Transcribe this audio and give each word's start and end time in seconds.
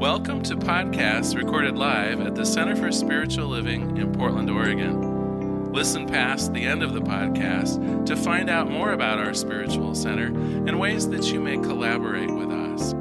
Welcome 0.00 0.42
to 0.44 0.56
podcasts 0.56 1.36
recorded 1.36 1.76
live 1.76 2.22
at 2.22 2.34
the 2.34 2.46
Center 2.46 2.74
for 2.74 2.90
Spiritual 2.90 3.48
Living 3.48 3.98
in 3.98 4.10
Portland, 4.14 4.48
Oregon. 4.48 5.74
Listen 5.74 6.06
past 6.06 6.54
the 6.54 6.64
end 6.64 6.82
of 6.82 6.94
the 6.94 7.02
podcast 7.02 8.06
to 8.06 8.16
find 8.16 8.48
out 8.48 8.70
more 8.70 8.92
about 8.92 9.18
our 9.18 9.34
spiritual 9.34 9.94
center 9.94 10.28
and 10.28 10.80
ways 10.80 11.06
that 11.10 11.30
you 11.30 11.38
may 11.38 11.58
collaborate 11.58 12.30
with 12.30 12.50
us. 12.50 12.94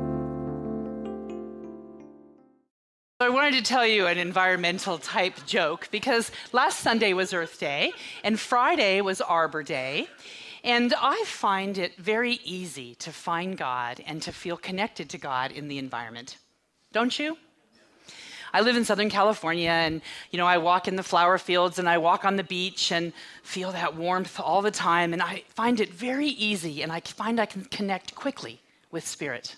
I 3.22 3.30
wanted 3.30 3.54
to 3.54 3.62
tell 3.62 3.88
you 3.88 4.06
an 4.06 4.18
environmental 4.18 4.98
type 4.98 5.46
joke 5.46 5.88
because 5.92 6.34
last 6.52 6.82
Sunday 6.82 7.14
was 7.14 7.34
Earth 7.34 7.62
Day 7.62 7.94
and 8.26 8.38
Friday 8.38 9.00
was 9.00 9.22
Arbor 9.22 9.64
Day. 9.64 10.10
And 10.66 10.94
I 11.00 11.24
find 11.26 11.78
it 11.78 11.96
very 11.96 12.42
easy 12.44 12.94
to 12.96 13.14
find 13.14 13.58
God 13.58 14.04
and 14.06 14.22
to 14.24 14.34
feel 14.34 14.58
connected 14.58 15.10
to 15.12 15.18
God 15.18 15.54
in 15.54 15.70
the 15.70 15.78
environment. 15.78 16.36
Don't 16.92 17.20
you? 17.20 17.38
I 18.52 18.62
live 18.62 18.76
in 18.76 18.84
Southern 18.84 19.12
California 19.12 19.70
and 19.70 20.02
you 20.32 20.40
know 20.40 20.48
I 20.48 20.58
walk 20.58 20.88
in 20.88 20.96
the 20.96 21.04
flower 21.04 21.38
fields 21.38 21.78
and 21.78 21.88
I 21.88 22.00
walk 22.00 22.26
on 22.26 22.36
the 22.36 22.44
beach 22.44 22.92
and 22.92 23.14
feel 23.44 23.72
that 23.72 23.96
warmth 23.96 24.40
all 24.40 24.64
the 24.64 24.72
time 24.72 25.14
and 25.14 25.22
I 25.22 25.44
find 25.50 25.80
it 25.80 25.94
very 25.94 26.30
easy 26.30 26.82
and 26.82 26.92
I 26.92 27.00
find 27.02 27.40
I 27.40 27.46
can 27.46 27.66
connect 27.66 28.16
quickly 28.16 28.60
with 28.90 29.08
spirit. 29.08 29.56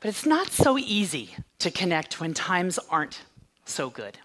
But 0.00 0.10
it's 0.10 0.26
not 0.26 0.48
so 0.48 0.76
easy 0.76 1.34
to 1.60 1.70
connect 1.70 2.20
when 2.20 2.34
times 2.34 2.78
aren't 2.90 3.22
so 3.64 3.88
good. 3.88 4.18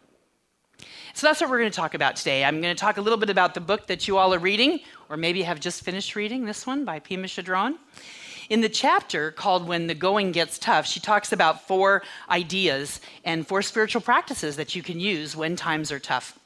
So 1.13 1.27
that's 1.27 1.39
what 1.39 1.49
we're 1.49 1.59
going 1.59 1.71
to 1.71 1.75
talk 1.75 1.93
about 1.93 2.17
today. 2.17 2.43
I'm 2.43 2.61
going 2.61 2.75
to 2.75 2.79
talk 2.79 2.97
a 2.97 3.01
little 3.01 3.17
bit 3.17 3.29
about 3.29 3.53
the 3.53 3.61
book 3.61 3.87
that 3.87 4.07
you 4.07 4.17
all 4.17 4.33
are 4.33 4.39
reading, 4.39 4.79
or 5.09 5.17
maybe 5.17 5.41
have 5.41 5.59
just 5.59 5.83
finished 5.83 6.15
reading 6.15 6.45
this 6.45 6.65
one 6.65 6.85
by 6.85 6.99
Pema 6.99 7.25
Chodron. 7.25 7.75
In 8.49 8.61
the 8.61 8.69
chapter 8.69 9.31
called 9.31 9.67
When 9.67 9.87
the 9.87 9.93
Going 9.93 10.31
Gets 10.31 10.57
Tough, 10.59 10.85
she 10.85 10.99
talks 10.99 11.31
about 11.31 11.67
four 11.67 12.03
ideas 12.29 13.01
and 13.23 13.47
four 13.47 13.61
spiritual 13.61 14.01
practices 14.01 14.55
that 14.55 14.75
you 14.75 14.83
can 14.83 14.99
use 14.99 15.35
when 15.35 15.55
times 15.55 15.91
are 15.91 15.99
tough. 15.99 16.37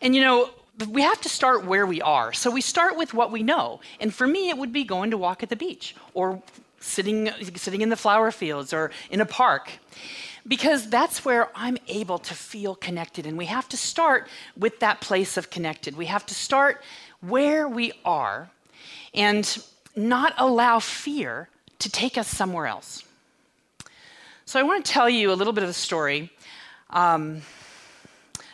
And 0.00 0.14
you 0.14 0.22
know, 0.22 0.50
we 0.90 1.02
have 1.02 1.20
to 1.22 1.28
start 1.28 1.64
where 1.64 1.86
we 1.86 2.00
are. 2.00 2.32
So 2.32 2.50
we 2.50 2.60
start 2.60 2.96
with 2.96 3.12
what 3.12 3.32
we 3.32 3.42
know. 3.42 3.80
And 4.00 4.14
for 4.14 4.26
me, 4.26 4.48
it 4.48 4.56
would 4.56 4.72
be 4.72 4.84
going 4.84 5.10
to 5.10 5.18
walk 5.18 5.42
at 5.42 5.48
the 5.48 5.56
beach 5.56 5.96
or 6.14 6.40
sitting, 6.80 7.30
sitting 7.56 7.80
in 7.80 7.88
the 7.88 7.96
flower 7.96 8.30
fields 8.30 8.72
or 8.72 8.90
in 9.10 9.20
a 9.20 9.26
park 9.26 9.72
because 10.46 10.88
that's 10.88 11.24
where 11.24 11.50
I'm 11.54 11.76
able 11.88 12.18
to 12.18 12.34
feel 12.34 12.74
connected. 12.74 13.26
And 13.26 13.36
we 13.36 13.46
have 13.46 13.68
to 13.68 13.76
start 13.76 14.28
with 14.56 14.80
that 14.80 15.00
place 15.00 15.36
of 15.36 15.50
connected. 15.50 15.96
We 15.96 16.06
have 16.06 16.24
to 16.26 16.34
start 16.34 16.82
where 17.20 17.68
we 17.68 17.92
are 18.04 18.50
and 19.14 19.62
not 19.98 20.34
allow 20.38 20.78
fear 20.78 21.48
to 21.80 21.90
take 21.90 22.16
us 22.16 22.28
somewhere 22.28 22.66
else. 22.66 23.04
So 24.44 24.58
I 24.58 24.62
want 24.62 24.84
to 24.84 24.90
tell 24.90 25.10
you 25.10 25.32
a 25.32 25.34
little 25.34 25.52
bit 25.52 25.64
of 25.64 25.70
a 25.70 25.74
story 25.74 26.30
um, 26.90 27.42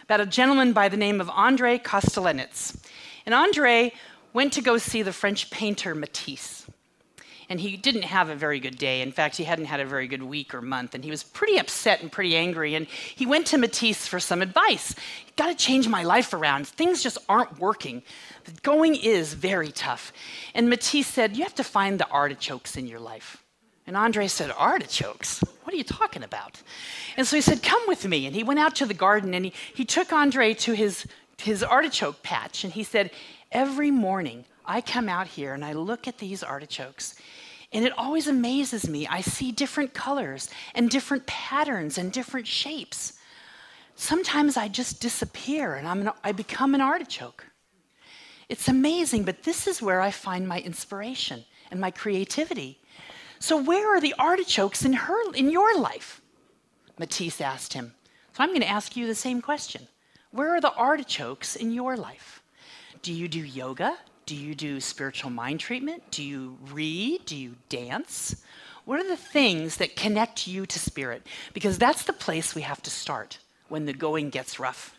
about 0.03 0.21
a 0.21 0.27
gentleman 0.27 0.73
by 0.73 0.89
the 0.89 0.97
name 0.97 1.21
of 1.21 1.31
Andre 1.31 1.79
Kostelanetz. 1.79 2.77
And 3.27 3.35
Andre 3.35 3.93
went 4.33 4.53
to 4.55 4.61
go 4.61 4.77
see 4.79 5.03
the 5.03 5.13
French 5.13 5.51
painter 5.51 5.95
Matisse 5.95 6.64
and 7.49 7.61
he 7.61 7.77
didn't 7.77 8.03
have 8.03 8.29
a 8.29 8.35
very 8.35 8.61
good 8.61 8.79
day. 8.79 9.01
In 9.01 9.13
fact, 9.13 9.37
he 9.37 9.45
hadn't 9.45 9.67
had 9.67 9.81
a 9.81 9.85
very 9.85 10.07
good 10.07 10.23
week 10.23 10.55
or 10.55 10.63
month, 10.63 10.95
and 10.95 11.05
he 11.05 11.11
was 11.11 11.23
pretty 11.23 11.59
upset 11.59 12.01
and 12.01 12.11
pretty 12.11 12.37
angry. 12.37 12.75
And 12.75 12.87
he 12.87 13.27
went 13.27 13.47
to 13.49 13.59
Matisse 13.59 14.07
for 14.07 14.21
some 14.21 14.43
advice. 14.43 14.95
Got 15.37 15.49
to 15.49 15.55
change 15.55 15.89
my 15.89 16.03
life 16.03 16.33
around. 16.33 16.67
Things 16.67 17.03
just 17.03 17.19
aren't 17.29 17.59
working. 17.59 18.03
The 18.45 18.53
going 18.63 18.95
is 18.95 19.35
very 19.35 19.71
tough. 19.73 20.13
And 20.55 20.71
Matisse 20.71 21.07
said, 21.07 21.37
You 21.37 21.45
have 21.45 21.55
to 21.57 21.65
find 21.65 21.99
the 21.99 22.09
artichokes 22.09 22.77
in 22.77 22.87
your 22.87 23.01
life. 23.01 23.43
And 23.87 23.97
Andre 23.97 24.29
said, 24.29 24.51
Artichokes? 24.57 25.43
What 25.63 25.75
are 25.75 25.77
you 25.77 25.85
talking 25.85 26.23
about? 26.23 26.63
And 27.17 27.27
so 27.27 27.37
he 27.37 27.43
said, 27.43 27.63
Come 27.63 27.83
with 27.87 28.07
me. 28.07 28.27
And 28.27 28.35
he 28.35 28.43
went 28.43 28.61
out 28.61 28.75
to 28.77 28.87
the 28.87 28.95
garden 28.95 29.35
and 29.35 29.47
he, 29.47 29.53
he 29.75 29.85
took 29.85 30.13
Andre 30.13 30.55
to 30.55 30.73
his, 30.73 31.07
his 31.39 31.63
artichoke 31.63 32.23
patch 32.23 32.65
and 32.65 32.73
he 32.73 32.85
said, 32.85 33.11
Every 33.55 33.93
morning 33.93 34.45
I 34.67 34.81
come 34.81 35.09
out 35.09 35.29
here 35.29 35.55
and 35.55 35.65
I 35.65 35.75
look 35.75 36.09
at 36.09 36.19
these 36.19 36.43
artichokes 36.43 37.15
and 37.73 37.85
it 37.85 37.97
always 37.97 38.27
amazes 38.27 38.89
me. 38.89 39.07
I 39.07 39.21
see 39.21 39.53
different 39.53 39.95
colors 39.95 40.51
and 40.75 40.91
different 40.91 41.25
patterns 41.27 41.97
and 41.97 42.13
different 42.13 42.49
shapes. 42.49 43.15
Sometimes 43.95 44.57
I 44.57 44.67
just 44.67 45.01
disappear 45.01 45.77
and 45.77 45.87
an, 45.87 46.13
I 46.25 46.33
become 46.33 46.75
an 46.75 46.81
artichoke. 46.81 47.47
It's 48.49 48.69
amazing, 48.69 49.23
but 49.23 49.45
this 49.45 49.69
is 49.69 49.81
where 49.81 50.01
I 50.01 50.11
find 50.11 50.49
my 50.49 50.61
inspiration 50.61 51.45
and 51.71 51.81
my 51.81 51.93
creativity. 51.93 52.81
So, 53.39 53.61
where 53.61 53.97
are 53.97 54.01
the 54.01 54.15
artichokes 54.19 54.85
in, 54.85 54.93
her, 54.93 55.33
in 55.33 55.51
your 55.51 55.79
life? 55.79 56.21
Matisse 56.99 57.41
asked 57.41 57.73
him. 57.73 57.95
So, 58.37 58.43
I'm 58.43 58.51
going 58.51 58.61
to 58.61 58.69
ask 58.69 58.97
you 58.97 59.07
the 59.07 59.15
same 59.15 59.41
question 59.41 59.89
Where 60.31 60.55
are 60.55 60.61
the 60.61 60.75
artichokes 60.75 61.57
in 61.57 61.73
your 61.73 61.97
life? 61.97 62.44
Do 63.05 63.13
you 63.13 63.29
do 63.29 63.41
yoga? 63.41 63.99
Do 64.25 64.35
you 64.35 64.55
do 64.55 64.81
spiritual 64.81 65.29
mind 65.29 65.61
treatment? 65.61 66.03
Do 66.11 66.23
you 66.23 66.57
read? 66.73 67.27
Do 67.27 67.37
you 67.37 67.57
dance? 67.69 68.43
What 68.87 68.99
are 68.99 69.07
the 69.07 69.15
things 69.15 69.77
that 69.77 69.95
connect 69.95 70.47
you 70.47 70.65
to 70.65 70.79
spirit? 70.79 71.27
Because 71.53 71.77
that's 71.77 72.05
the 72.05 72.15
place 72.15 72.55
we 72.55 72.63
have 72.63 72.83
to 72.83 72.91
start 72.91 73.37
when 73.69 73.85
the 73.85 73.93
going 73.93 74.31
gets 74.31 74.59
rough. 74.59 74.97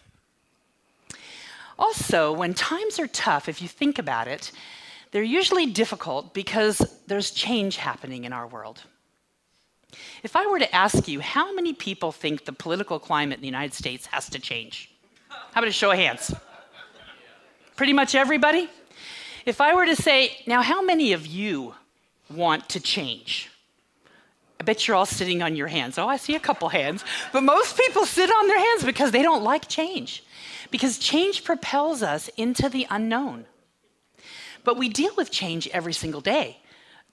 Also, 1.80 2.32
when 2.32 2.54
times 2.54 3.00
are 3.00 3.08
tough, 3.08 3.50
if 3.50 3.60
you 3.60 3.68
think 3.68 3.98
about 3.98 4.28
it, 4.28 4.52
they're 5.10 5.24
usually 5.24 5.66
difficult 5.66 6.32
because 6.36 6.78
there's 7.08 7.32
change 7.32 7.78
happening 7.78 8.24
in 8.24 8.34
our 8.34 8.46
world. 8.46 8.84
If 10.22 10.36
I 10.36 10.46
were 10.46 10.60
to 10.60 10.76
ask 10.76 11.08
you, 11.08 11.22
how 11.22 11.56
many 11.56 11.74
people 11.74 12.12
think 12.12 12.46
the 12.46 12.54
political 12.54 13.00
climate 13.00 13.40
in 13.40 13.42
the 13.42 13.48
United 13.48 13.74
States 13.74 14.06
has 14.08 14.30
to 14.30 14.38
change? 14.38 14.92
How 15.28 15.62
about 15.62 15.70
a 15.70 15.72
show 15.72 15.90
of 15.90 15.98
hands? 15.98 16.32
Pretty 17.76 17.94
much 17.94 18.16
everybody? 18.16 18.70
If 19.46 19.60
I 19.62 19.76
were 19.76 19.86
to 19.86 19.96
say, 19.96 20.38
now, 20.48 20.62
how 20.62 20.82
many 20.82 21.14
of 21.14 21.28
you 21.28 21.76
want 22.30 22.70
to 22.70 22.80
change? 22.80 23.50
I 24.60 24.64
bet 24.64 24.88
you're 24.88 24.96
all 24.96 25.06
sitting 25.06 25.44
on 25.44 25.56
your 25.56 25.68
hands. 25.68 25.98
Oh, 25.98 26.08
I 26.08 26.18
see 26.18 26.36
a 26.36 26.40
couple 26.40 26.70
hands. 26.70 27.04
But 27.34 27.44
most 27.44 27.78
people 27.78 28.06
sit 28.06 28.30
on 28.30 28.48
their 28.48 28.58
hands 28.58 28.84
because 28.84 29.12
they 29.12 29.22
don't 29.22 29.44
like 29.44 29.68
change, 29.68 30.24
because 30.72 30.98
change 30.98 31.44
propels 31.44 32.02
us 32.02 32.30
into 32.38 32.70
the 32.70 32.88
unknown. 32.90 33.46
But 34.64 34.78
we 34.78 34.90
deal 34.90 35.14
with 35.16 35.30
change 35.30 35.68
every 35.68 35.94
single 35.94 36.22
day. 36.22 36.58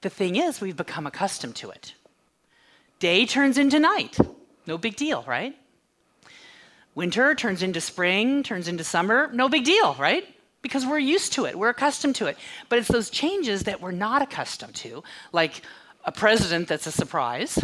The 0.01 0.11
thing 0.11 0.37
is, 0.37 0.61
we've 0.61 0.77
become 0.77 1.07
accustomed 1.07 1.57
to 1.57 1.71
it. 1.71 1.95
Day 3.01 3.27
turns 3.27 3.59
into 3.59 3.81
night. 3.81 4.17
No 4.67 4.79
big 4.79 4.97
deal, 4.97 5.25
right? 5.27 5.57
Winter 6.95 7.35
turns 7.35 7.63
into 7.63 7.81
spring, 7.81 8.43
turns 8.43 8.69
into 8.69 8.85
summer. 8.85 9.29
No 9.33 9.49
big 9.49 9.65
deal, 9.65 9.95
right? 9.95 10.25
Because 10.63 10.87
we're 10.87 10.99
used 10.99 11.33
to 11.35 11.45
it, 11.45 11.59
we're 11.59 11.69
accustomed 11.69 12.15
to 12.17 12.27
it. 12.27 12.39
But 12.69 12.79
it's 12.79 12.89
those 12.89 13.11
changes 13.11 13.65
that 13.65 13.81
we're 13.81 13.91
not 13.91 14.23
accustomed 14.23 14.75
to, 14.77 15.03
like 15.33 15.63
a 16.05 16.13
president 16.13 16.69
that's 16.69 16.87
a 16.87 16.93
surprise, 16.93 17.63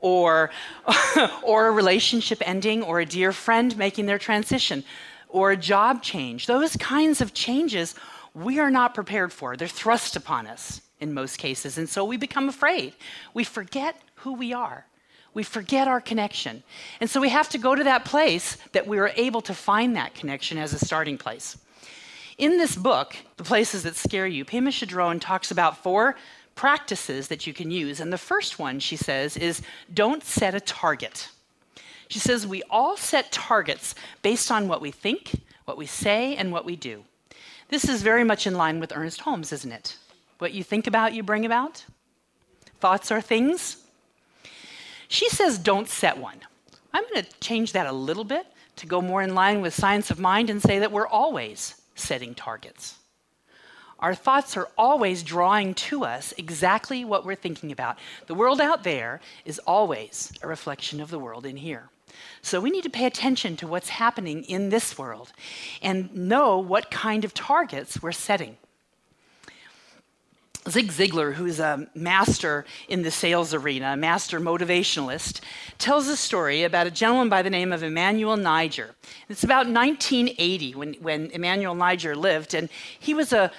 or, 0.00 0.50
or 1.42 1.66
a 1.66 1.70
relationship 1.70 2.42
ending, 2.46 2.82
or 2.82 3.00
a 3.00 3.06
dear 3.06 3.32
friend 3.32 3.76
making 3.76 4.06
their 4.06 4.18
transition, 4.18 4.84
or 5.28 5.50
a 5.50 5.56
job 5.56 6.02
change. 6.02 6.46
Those 6.46 6.76
kinds 6.76 7.20
of 7.20 7.32
changes 7.34 7.94
we 8.34 8.58
are 8.58 8.70
not 8.70 8.94
prepared 8.94 9.32
for. 9.32 9.56
They're 9.56 9.68
thrust 9.68 10.14
upon 10.14 10.46
us 10.46 10.82
in 11.00 11.14
most 11.14 11.38
cases, 11.38 11.78
and 11.78 11.88
so 11.88 12.04
we 12.04 12.16
become 12.16 12.48
afraid. 12.48 12.94
We 13.32 13.44
forget 13.44 14.00
who 14.16 14.34
we 14.34 14.52
are. 14.52 14.86
We 15.32 15.42
forget 15.42 15.88
our 15.88 16.00
connection. 16.00 16.62
And 17.00 17.10
so 17.10 17.20
we 17.20 17.28
have 17.30 17.48
to 17.50 17.58
go 17.58 17.74
to 17.74 17.84
that 17.84 18.04
place 18.04 18.56
that 18.72 18.86
we 18.86 18.98
are 18.98 19.10
able 19.16 19.40
to 19.42 19.54
find 19.54 19.96
that 19.96 20.14
connection 20.14 20.58
as 20.58 20.72
a 20.72 20.78
starting 20.78 21.18
place. 21.18 21.58
In 22.36 22.58
this 22.58 22.74
book, 22.74 23.16
The 23.36 23.44
Places 23.44 23.84
That 23.84 23.94
Scare 23.94 24.26
You, 24.26 24.44
Pema 24.44 24.68
Chodron 24.68 25.20
talks 25.20 25.50
about 25.50 25.78
four 25.78 26.16
practices 26.56 27.28
that 27.28 27.46
you 27.46 27.54
can 27.54 27.70
use. 27.70 28.00
And 28.00 28.12
the 28.12 28.18
first 28.18 28.58
one, 28.58 28.80
she 28.80 28.96
says, 28.96 29.36
is 29.36 29.62
don't 29.92 30.24
set 30.24 30.54
a 30.54 30.60
target. 30.60 31.28
She 32.08 32.18
says, 32.18 32.46
we 32.46 32.62
all 32.70 32.96
set 32.96 33.32
targets 33.32 33.94
based 34.22 34.50
on 34.50 34.68
what 34.68 34.80
we 34.80 34.90
think, 34.90 35.42
what 35.64 35.78
we 35.78 35.86
say, 35.86 36.36
and 36.36 36.52
what 36.52 36.64
we 36.64 36.76
do. 36.76 37.04
This 37.68 37.88
is 37.88 38.02
very 38.02 38.24
much 38.24 38.46
in 38.46 38.54
line 38.54 38.80
with 38.80 38.92
Ernest 38.94 39.20
Holmes, 39.20 39.52
isn't 39.52 39.72
it? 39.72 39.96
What 40.38 40.52
you 40.52 40.62
think 40.62 40.86
about, 40.86 41.14
you 41.14 41.22
bring 41.22 41.46
about. 41.46 41.84
Thoughts 42.80 43.10
are 43.10 43.20
things. 43.20 43.78
She 45.08 45.28
says, 45.28 45.58
don't 45.58 45.88
set 45.88 46.18
one. 46.18 46.40
I'm 46.92 47.04
going 47.04 47.24
to 47.24 47.40
change 47.40 47.72
that 47.72 47.86
a 47.86 47.92
little 47.92 48.24
bit 48.24 48.46
to 48.76 48.86
go 48.86 49.00
more 49.00 49.22
in 49.22 49.34
line 49.34 49.60
with 49.60 49.72
science 49.72 50.10
of 50.10 50.18
mind 50.18 50.50
and 50.50 50.60
say 50.60 50.80
that 50.80 50.92
we're 50.92 51.06
always 51.06 51.80
setting 51.94 52.34
targets. 52.34 52.96
Our 53.98 54.14
thoughts 54.14 54.56
are 54.56 54.68
always 54.76 55.22
drawing 55.22 55.74
to 55.74 56.04
us 56.04 56.34
exactly 56.36 57.04
what 57.04 57.24
we're 57.24 57.34
thinking 57.34 57.72
about. 57.72 57.98
The 58.26 58.34
world 58.34 58.60
out 58.60 58.84
there 58.84 59.20
is 59.44 59.58
always 59.60 60.32
a 60.42 60.48
reflection 60.48 61.00
of 61.00 61.10
the 61.10 61.18
world 61.18 61.46
in 61.46 61.56
here. 61.56 61.88
So 62.42 62.60
we 62.60 62.70
need 62.70 62.84
to 62.84 62.90
pay 62.90 63.06
attention 63.06 63.56
to 63.56 63.66
what's 63.66 63.88
happening 63.88 64.44
in 64.44 64.68
this 64.68 64.98
world 64.98 65.32
and 65.80 66.14
know 66.14 66.58
what 66.58 66.90
kind 66.90 67.24
of 67.24 67.34
targets 67.34 68.02
we're 68.02 68.12
setting. 68.12 68.56
Zig 70.68 70.90
Ziglar, 70.90 71.34
who's 71.34 71.60
a 71.60 71.86
master 71.94 72.64
in 72.88 73.02
the 73.02 73.10
sales 73.10 73.52
arena, 73.52 73.92
a 73.92 73.96
master 73.96 74.40
motivationalist, 74.40 75.40
tells 75.76 76.08
a 76.08 76.16
story 76.16 76.62
about 76.62 76.86
a 76.86 76.90
gentleman 76.90 77.28
by 77.28 77.42
the 77.42 77.50
name 77.50 77.70
of 77.70 77.82
Emanuel 77.82 78.38
Ninger. 78.38 78.90
It's 79.28 79.44
about 79.44 79.66
1980 79.66 80.74
when, 80.74 80.94
when 80.94 81.30
Emanuel 81.32 81.74
Ninger 81.74 82.16
lived, 82.16 82.54
and 82.54 82.70
he 82.98 83.12
was 83.12 83.32
a 83.32 83.52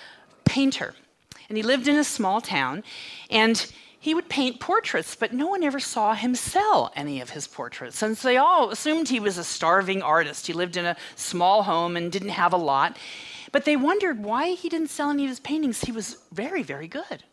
painter. 0.45 0.95
And 1.47 1.57
he 1.57 1.63
lived 1.63 1.87
in 1.87 1.95
a 1.95 2.03
small 2.03 2.41
town, 2.41 2.83
and 3.29 3.71
he 3.99 4.15
would 4.15 4.27
paint 4.27 4.59
portraits, 4.59 5.15
but 5.15 5.31
no 5.31 5.47
one 5.47 5.63
ever 5.63 5.79
saw 5.79 6.15
him 6.15 6.33
sell 6.33 6.91
any 6.95 7.21
of 7.21 7.31
his 7.31 7.47
portraits. 7.47 7.97
Since 7.99 8.23
they 8.23 8.37
all 8.37 8.71
assumed 8.71 9.09
he 9.09 9.19
was 9.19 9.37
a 9.37 9.43
starving 9.43 10.01
artist. 10.01 10.47
He 10.47 10.53
lived 10.53 10.75
in 10.75 10.85
a 10.85 10.97
small 11.15 11.63
home 11.63 11.95
and 11.97 12.11
didn't 12.11 12.29
have 12.29 12.53
a 12.53 12.57
lot. 12.57 12.97
But 13.55 13.63
they 13.63 13.77
wondered 13.77 14.21
why 14.21 14.49
he 14.49 14.67
didn't 14.67 14.89
sell 14.89 15.11
any 15.11 15.23
of 15.23 15.29
his 15.29 15.39
paintings. 15.39 15.79
He 15.79 15.93
was 15.93 16.17
very, 16.29 16.61
very 16.61 16.89
good. 16.89 17.23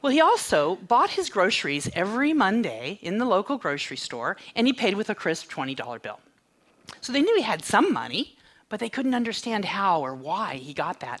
Well, 0.00 0.10
he 0.10 0.22
also 0.22 0.76
bought 0.76 1.10
his 1.10 1.28
groceries 1.28 1.90
every 1.92 2.32
Monday 2.32 3.00
in 3.02 3.18
the 3.18 3.26
local 3.26 3.58
grocery 3.58 3.98
store, 3.98 4.38
and 4.56 4.66
he 4.66 4.72
paid 4.72 4.94
with 4.94 5.10
a 5.10 5.14
crisp 5.14 5.50
$20 5.50 6.00
bill. 6.00 6.20
So 7.02 7.12
they 7.12 7.20
knew 7.20 7.36
he 7.36 7.42
had 7.42 7.62
some 7.62 7.92
money, 7.92 8.38
but 8.70 8.80
they 8.80 8.88
couldn't 8.88 9.14
understand 9.14 9.66
how 9.66 10.00
or 10.00 10.14
why 10.14 10.54
he 10.54 10.72
got 10.72 11.00
that. 11.00 11.20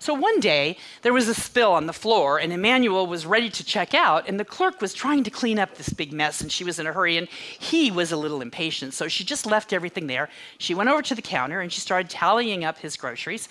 So 0.00 0.14
one 0.14 0.38
day, 0.38 0.78
there 1.02 1.12
was 1.12 1.28
a 1.28 1.34
spill 1.34 1.72
on 1.72 1.86
the 1.86 1.92
floor, 1.92 2.38
and 2.38 2.52
Emmanuel 2.52 3.06
was 3.06 3.26
ready 3.26 3.50
to 3.50 3.64
check 3.64 3.94
out, 3.94 4.28
and 4.28 4.38
the 4.38 4.44
clerk 4.44 4.80
was 4.80 4.94
trying 4.94 5.24
to 5.24 5.30
clean 5.30 5.58
up 5.58 5.74
this 5.74 5.88
big 5.88 6.12
mess, 6.12 6.40
and 6.40 6.52
she 6.52 6.62
was 6.64 6.78
in 6.78 6.86
a 6.86 6.92
hurry, 6.92 7.16
and 7.16 7.28
he 7.28 7.90
was 7.90 8.12
a 8.12 8.16
little 8.16 8.40
impatient. 8.40 8.94
So 8.94 9.08
she 9.08 9.24
just 9.24 9.44
left 9.44 9.72
everything 9.72 10.06
there. 10.06 10.28
She 10.58 10.74
went 10.74 10.88
over 10.88 11.02
to 11.02 11.14
the 11.14 11.22
counter, 11.22 11.60
and 11.60 11.72
she 11.72 11.80
started 11.80 12.10
tallying 12.10 12.64
up 12.64 12.78
his 12.78 12.96
groceries. 12.96 13.48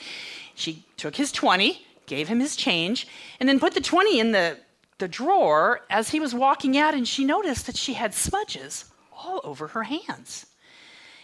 She 0.55 0.85
took 0.95 1.17
his 1.17 1.31
20, 1.31 1.85
gave 2.05 2.29
him 2.29 2.39
his 2.39 2.55
change, 2.55 3.07
and 3.39 3.49
then 3.49 3.59
put 3.59 3.73
the 3.73 3.81
20 3.81 4.19
in 4.19 4.31
the, 4.31 4.57
the 4.99 5.07
drawer 5.07 5.81
as 5.89 6.09
he 6.09 6.19
was 6.19 6.33
walking 6.33 6.77
out, 6.77 6.93
and 6.93 7.07
she 7.07 7.25
noticed 7.25 7.65
that 7.65 7.77
she 7.77 7.93
had 7.93 8.13
smudges 8.13 8.85
all 9.11 9.41
over 9.43 9.67
her 9.67 9.83
hands. 9.83 10.45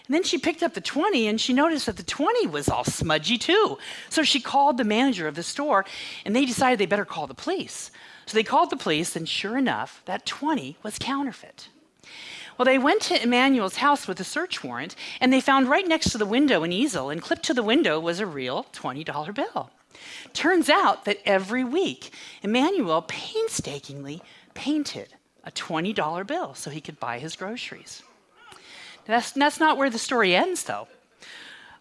And 0.08 0.14
then 0.14 0.24
she 0.24 0.38
picked 0.38 0.64
up 0.64 0.74
the 0.74 0.82
20 0.82 1.28
and 1.28 1.40
she 1.40 1.54
noticed 1.54 1.86
that 1.86 1.96
the 1.96 2.04
20 2.04 2.48
was 2.48 2.68
all 2.68 2.84
smudgy 2.84 3.38
too. 3.38 3.78
So 4.10 4.24
she 4.24 4.42
called 4.42 4.78
the 4.78 4.84
manager 4.84 5.28
of 5.28 5.36
the 5.36 5.44
store 5.44 5.86
and 6.26 6.36
they 6.36 6.46
decided 6.46 6.78
they 6.78 6.86
better 6.86 7.06
call 7.06 7.26
the 7.26 7.34
police. 7.34 7.90
So 8.26 8.36
they 8.36 8.44
called 8.44 8.70
the 8.70 8.78
police 8.78 9.16
and 9.16 9.28
sure 9.28 9.58
enough, 9.58 10.02
that 10.06 10.26
20 10.26 10.78
was 10.84 11.00
counterfeit. 11.00 11.70
Well, 12.58 12.66
they 12.66 12.78
went 12.78 13.02
to 13.04 13.22
Emmanuel's 13.22 13.78
house 13.78 14.08
with 14.08 14.20
a 14.20 14.26
search 14.26 14.64
warrant 14.64 14.96
and 15.22 15.32
they 15.32 15.42
found 15.42 15.70
right 15.70 15.88
next 15.88 16.12
to 16.12 16.18
the 16.18 16.26
window 16.26 16.64
an 16.64 16.74
easel 16.74 17.10
and 17.10 17.22
clipped 17.22 17.44
to 17.44 17.54
the 17.54 17.64
window 17.64 18.00
was 18.00 18.20
a 18.20 18.26
real 18.26 18.66
$20 18.74 19.34
bill. 19.34 19.72
Turns 20.34 20.70
out 20.70 21.06
that 21.06 21.20
every 21.26 21.64
week, 21.64 22.12
Emmanuel 22.42 23.04
painstakingly 23.04 24.22
painted 24.54 25.16
a 25.46 25.52
$20 25.52 26.28
bill 26.28 26.54
so 26.54 26.70
he 26.70 26.82
could 26.82 27.00
buy 27.00 27.20
his 27.20 27.36
groceries. 27.36 28.04
That's, 29.06 29.32
that's 29.32 29.60
not 29.60 29.78
where 29.78 29.90
the 29.90 30.00
story 30.00 30.36
ends, 30.36 30.64
though. 30.64 30.88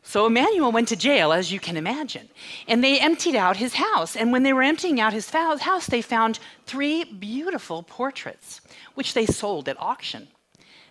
So 0.02 0.26
Emmanuel 0.26 0.72
went 0.72 0.88
to 0.88 0.96
jail, 0.96 1.32
as 1.32 1.52
you 1.52 1.60
can 1.60 1.76
imagine, 1.76 2.28
and 2.66 2.82
they 2.82 2.98
emptied 2.98 3.36
out 3.36 3.56
his 3.56 3.74
house. 3.74 4.16
And 4.16 4.32
when 4.32 4.42
they 4.42 4.52
were 4.52 4.64
emptying 4.64 5.00
out 5.00 5.12
his 5.12 5.30
house, 5.30 5.86
they 5.86 6.02
found 6.02 6.40
three 6.66 7.04
beautiful 7.04 7.84
portraits, 7.84 8.60
which 8.94 9.14
they 9.14 9.26
sold 9.26 9.68
at 9.68 9.80
auction. 9.80 10.26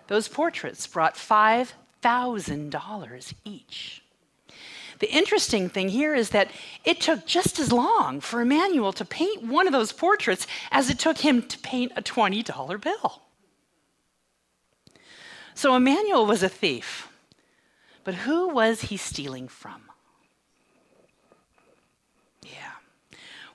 Those 0.08 0.30
portraits 0.30 0.88
brought 0.88 1.16
$5,000 1.16 3.34
each. 3.44 4.02
The 5.00 5.12
interesting 5.12 5.68
thing 5.68 5.90
here 5.90 6.16
is 6.16 6.30
that 6.30 6.50
it 6.86 7.02
took 7.02 7.26
just 7.26 7.60
as 7.60 7.70
long 7.72 8.22
for 8.22 8.42
Emmanuel 8.42 8.94
to 8.94 9.04
paint 9.04 9.44
one 9.44 9.68
of 9.68 9.74
those 9.74 9.92
portraits 9.92 10.48
as 10.72 10.90
it 10.90 11.00
took 11.00 11.18
him 11.18 11.42
to 11.42 11.60
paint 11.60 11.92
a 11.96 12.02
$20 12.02 12.80
bill. 12.80 13.22
So 15.62 15.76
Emmanuel 15.76 16.26
was 16.26 16.42
a 16.42 16.50
thief. 16.50 17.08
But 18.04 18.16
who 18.16 18.50
was 18.50 18.82
he 18.82 18.98
stealing 18.98 19.48
from? 19.48 19.84
Yeah. 22.42 22.72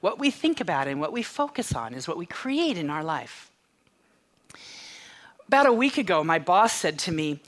What 0.01 0.17
we 0.17 0.31
think 0.31 0.61
about 0.61 0.87
and 0.87 1.01
what 1.01 1.13
we 1.13 1.25
focus 1.25 1.75
on 1.75 1.95
is 1.95 2.07
what 2.07 2.17
we 2.17 2.25
create 2.25 2.79
in 2.79 2.91
our 2.91 3.03
life. 3.03 3.51
About 5.49 5.67
a 5.67 5.73
week 5.73 5.99
ago, 5.99 6.23
my 6.23 6.39
boss 6.39 6.73
said 6.73 6.97
to 7.01 7.11
me, 7.11 7.41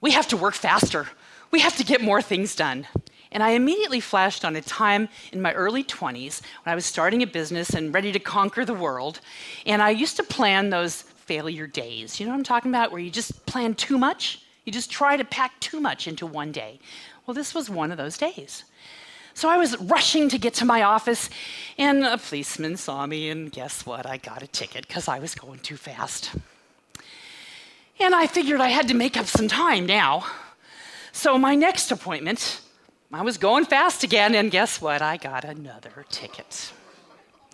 We 0.00 0.10
have 0.10 0.26
to 0.30 0.36
work 0.36 0.54
faster. 0.54 1.06
We 1.52 1.60
have 1.60 1.76
to 1.76 1.84
get 1.84 2.00
more 2.00 2.20
things 2.20 2.56
done. 2.56 2.88
And 3.30 3.40
I 3.40 3.50
immediately 3.50 4.00
flashed 4.00 4.44
on 4.44 4.56
a 4.56 4.62
time 4.62 5.10
in 5.32 5.40
my 5.40 5.52
early 5.52 5.84
20s 5.84 6.42
when 6.64 6.72
I 6.72 6.74
was 6.74 6.86
starting 6.86 7.22
a 7.22 7.26
business 7.28 7.70
and 7.70 7.94
ready 7.94 8.10
to 8.10 8.18
conquer 8.18 8.64
the 8.64 8.74
world. 8.74 9.20
And 9.64 9.80
I 9.80 9.90
used 9.90 10.16
to 10.16 10.24
plan 10.24 10.70
those 10.70 11.04
failure 11.32 11.66
days. 11.66 12.20
You 12.20 12.26
know 12.26 12.32
what 12.32 12.38
I'm 12.40 12.44
talking 12.44 12.70
about? 12.70 12.92
Where 12.92 13.00
you 13.00 13.10
just 13.10 13.46
plan 13.46 13.74
too 13.74 13.96
much? 13.96 14.42
You 14.66 14.70
just 14.70 14.90
try 14.90 15.16
to 15.16 15.24
pack 15.24 15.58
too 15.60 15.80
much 15.80 16.06
into 16.06 16.26
one 16.26 16.52
day. 16.52 16.78
Well, 17.24 17.34
this 17.34 17.54
was 17.54 17.70
one 17.70 17.90
of 17.90 17.96
those 17.96 18.18
days. 18.18 18.64
So 19.32 19.48
I 19.48 19.56
was 19.56 19.80
rushing 19.80 20.28
to 20.28 20.36
get 20.36 20.52
to 20.60 20.66
my 20.66 20.82
office, 20.82 21.30
and 21.78 22.04
a 22.04 22.18
policeman 22.18 22.76
saw 22.76 23.06
me, 23.06 23.30
and 23.30 23.50
guess 23.50 23.86
what? 23.86 24.04
I 24.04 24.18
got 24.18 24.42
a 24.42 24.46
ticket 24.46 24.86
because 24.86 25.08
I 25.08 25.20
was 25.20 25.34
going 25.34 25.60
too 25.60 25.78
fast. 25.78 26.34
And 27.98 28.14
I 28.14 28.26
figured 28.26 28.60
I 28.60 28.68
had 28.68 28.88
to 28.88 28.94
make 28.94 29.16
up 29.16 29.24
some 29.24 29.48
time 29.48 29.86
now. 29.86 30.26
So 31.12 31.38
my 31.38 31.54
next 31.54 31.90
appointment, 31.90 32.60
I 33.10 33.22
was 33.22 33.38
going 33.38 33.64
fast 33.64 34.04
again, 34.04 34.34
and 34.34 34.50
guess 34.50 34.82
what? 34.82 35.00
I 35.00 35.16
got 35.16 35.44
another 35.46 36.04
ticket. 36.10 36.72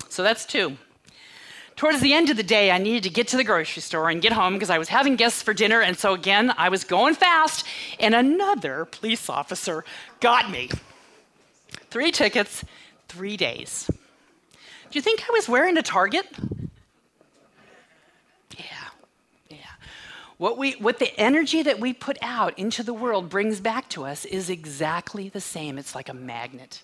So 0.09 0.25
that's 0.25 0.45
two. 0.45 0.79
Towards 1.79 2.01
the 2.01 2.13
end 2.13 2.29
of 2.29 2.37
the 2.37 2.43
day, 2.43 2.73
I 2.73 2.79
needed 2.79 3.05
to 3.05 3.09
get 3.09 3.29
to 3.29 3.37
the 3.37 3.45
grocery 3.45 3.83
store 3.83 4.11
and 4.11 4.21
get 4.21 4.33
home 4.33 4.55
because 4.55 4.69
I 4.69 4.79
was 4.79 4.89
having 4.89 5.15
guests 5.15 5.43
for 5.43 5.55
dinner. 5.55 5.81
And 5.81 5.97
so, 5.97 6.13
again, 6.13 6.53
I 6.59 6.71
was 6.71 6.83
going 6.83 7.15
fast, 7.15 7.65
and 8.01 8.17
another 8.17 8.85
police 8.85 9.31
officer 9.31 9.85
got 10.19 10.51
me. 10.51 10.71
Three 11.89 12.11
tickets, 12.11 12.65
three 13.07 13.37
days. 13.37 13.89
Do 14.91 14.99
you 14.99 15.01
think 15.01 15.23
I 15.23 15.33
was 15.33 15.49
wearing 15.49 15.79
a 15.79 15.83
target? 15.83 16.27
Yeah, 18.57 18.65
yeah. 19.49 19.57
What, 20.37 20.59
we, 20.59 20.73
what 20.73 20.99
the 20.99 21.17
energy 21.17 21.63
that 21.63 21.79
we 21.79 21.93
put 21.93 22.19
out 22.23 22.59
into 22.59 22.83
the 22.83 22.93
world 22.93 23.29
brings 23.29 23.61
back 23.61 23.89
to 23.91 24.05
us 24.05 24.25
is 24.25 24.51
exactly 24.51 25.29
the 25.29 25.41
same. 25.41 25.79
It's 25.79 25.95
like 25.95 26.09
a 26.09 26.15
magnet. 26.15 26.83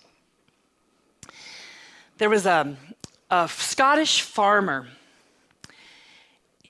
There 2.17 2.29
was 2.29 2.45
a, 2.45 2.77
a 3.29 3.47
Scottish 3.49 4.21
farmer. 4.21 4.87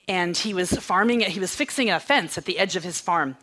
And 0.08 0.36
he 0.36 0.54
was 0.54 0.72
farming 0.72 1.20
he 1.20 1.40
was 1.40 1.54
fixing 1.54 1.90
a 1.90 1.98
fence 1.98 2.38
at 2.38 2.44
the 2.44 2.58
edge 2.58 2.76
of 2.76 2.84
his 2.84 3.00
farm. 3.00 3.36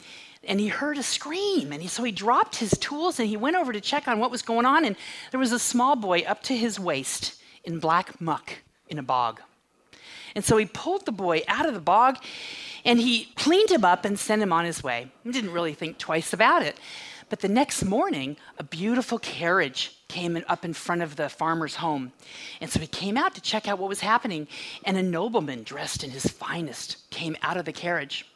And 0.45 0.59
he 0.59 0.67
heard 0.67 0.97
a 0.97 1.03
scream 1.03 1.71
and 1.71 1.81
he, 1.81 1.87
so 1.87 2.03
he 2.03 2.11
dropped 2.11 2.57
his 2.57 2.71
tools 2.71 3.19
and 3.19 3.29
he 3.29 3.37
went 3.37 3.55
over 3.55 3.71
to 3.71 3.81
check 3.81 4.07
on 4.07 4.19
what 4.19 4.31
was 4.31 4.41
going 4.41 4.65
on 4.65 4.83
and 4.83 4.95
there 5.31 5.39
was 5.39 5.51
a 5.51 5.59
small 5.59 5.95
boy 5.95 6.21
up 6.21 6.43
to 6.43 6.55
his 6.55 6.79
waist 6.79 7.35
in 7.63 7.79
black 7.79 8.19
muck 8.19 8.59
in 8.89 8.97
a 8.97 9.03
bog. 9.03 9.41
And 10.35 10.43
so 10.43 10.57
he 10.57 10.65
pulled 10.65 11.05
the 11.05 11.11
boy 11.11 11.43
out 11.47 11.65
of 11.65 11.73
the 11.73 11.79
bog 11.79 12.17
and 12.83 12.99
he 12.99 13.25
cleaned 13.35 13.71
him 13.71 13.85
up 13.85 14.03
and 14.03 14.17
sent 14.19 14.41
him 14.41 14.51
on 14.51 14.65
his 14.65 14.83
way. 14.83 15.11
He 15.23 15.31
didn't 15.31 15.51
really 15.51 15.73
think 15.73 15.97
twice 15.97 16.33
about 16.33 16.61
it 16.63 16.77
but 17.33 17.39
the 17.39 17.47
next 17.47 17.83
morning 17.83 18.37
a 18.59 18.63
beautiful 18.63 19.17
carriage 19.17 19.97
came 20.07 20.39
up 20.47 20.63
in 20.63 20.71
front 20.71 21.01
of 21.01 21.15
the 21.15 21.29
farmer's 21.29 21.73
home. 21.73 22.11
And 22.61 22.69
so 22.69 22.79
he 22.79 22.85
came 22.85 23.17
out 23.17 23.33
to 23.33 23.41
check 23.41 23.67
out 23.67 23.79
what 23.79 23.89
was 23.89 24.01
happening. 24.01 24.47
And 24.83 24.97
a 24.97 25.01
nobleman 25.01 25.63
dressed 25.63 26.03
in 26.03 26.11
his 26.11 26.27
finest 26.27 27.09
came 27.09 27.35
out 27.41 27.57
of 27.57 27.65
the 27.65 27.73
carriage. 27.73 28.27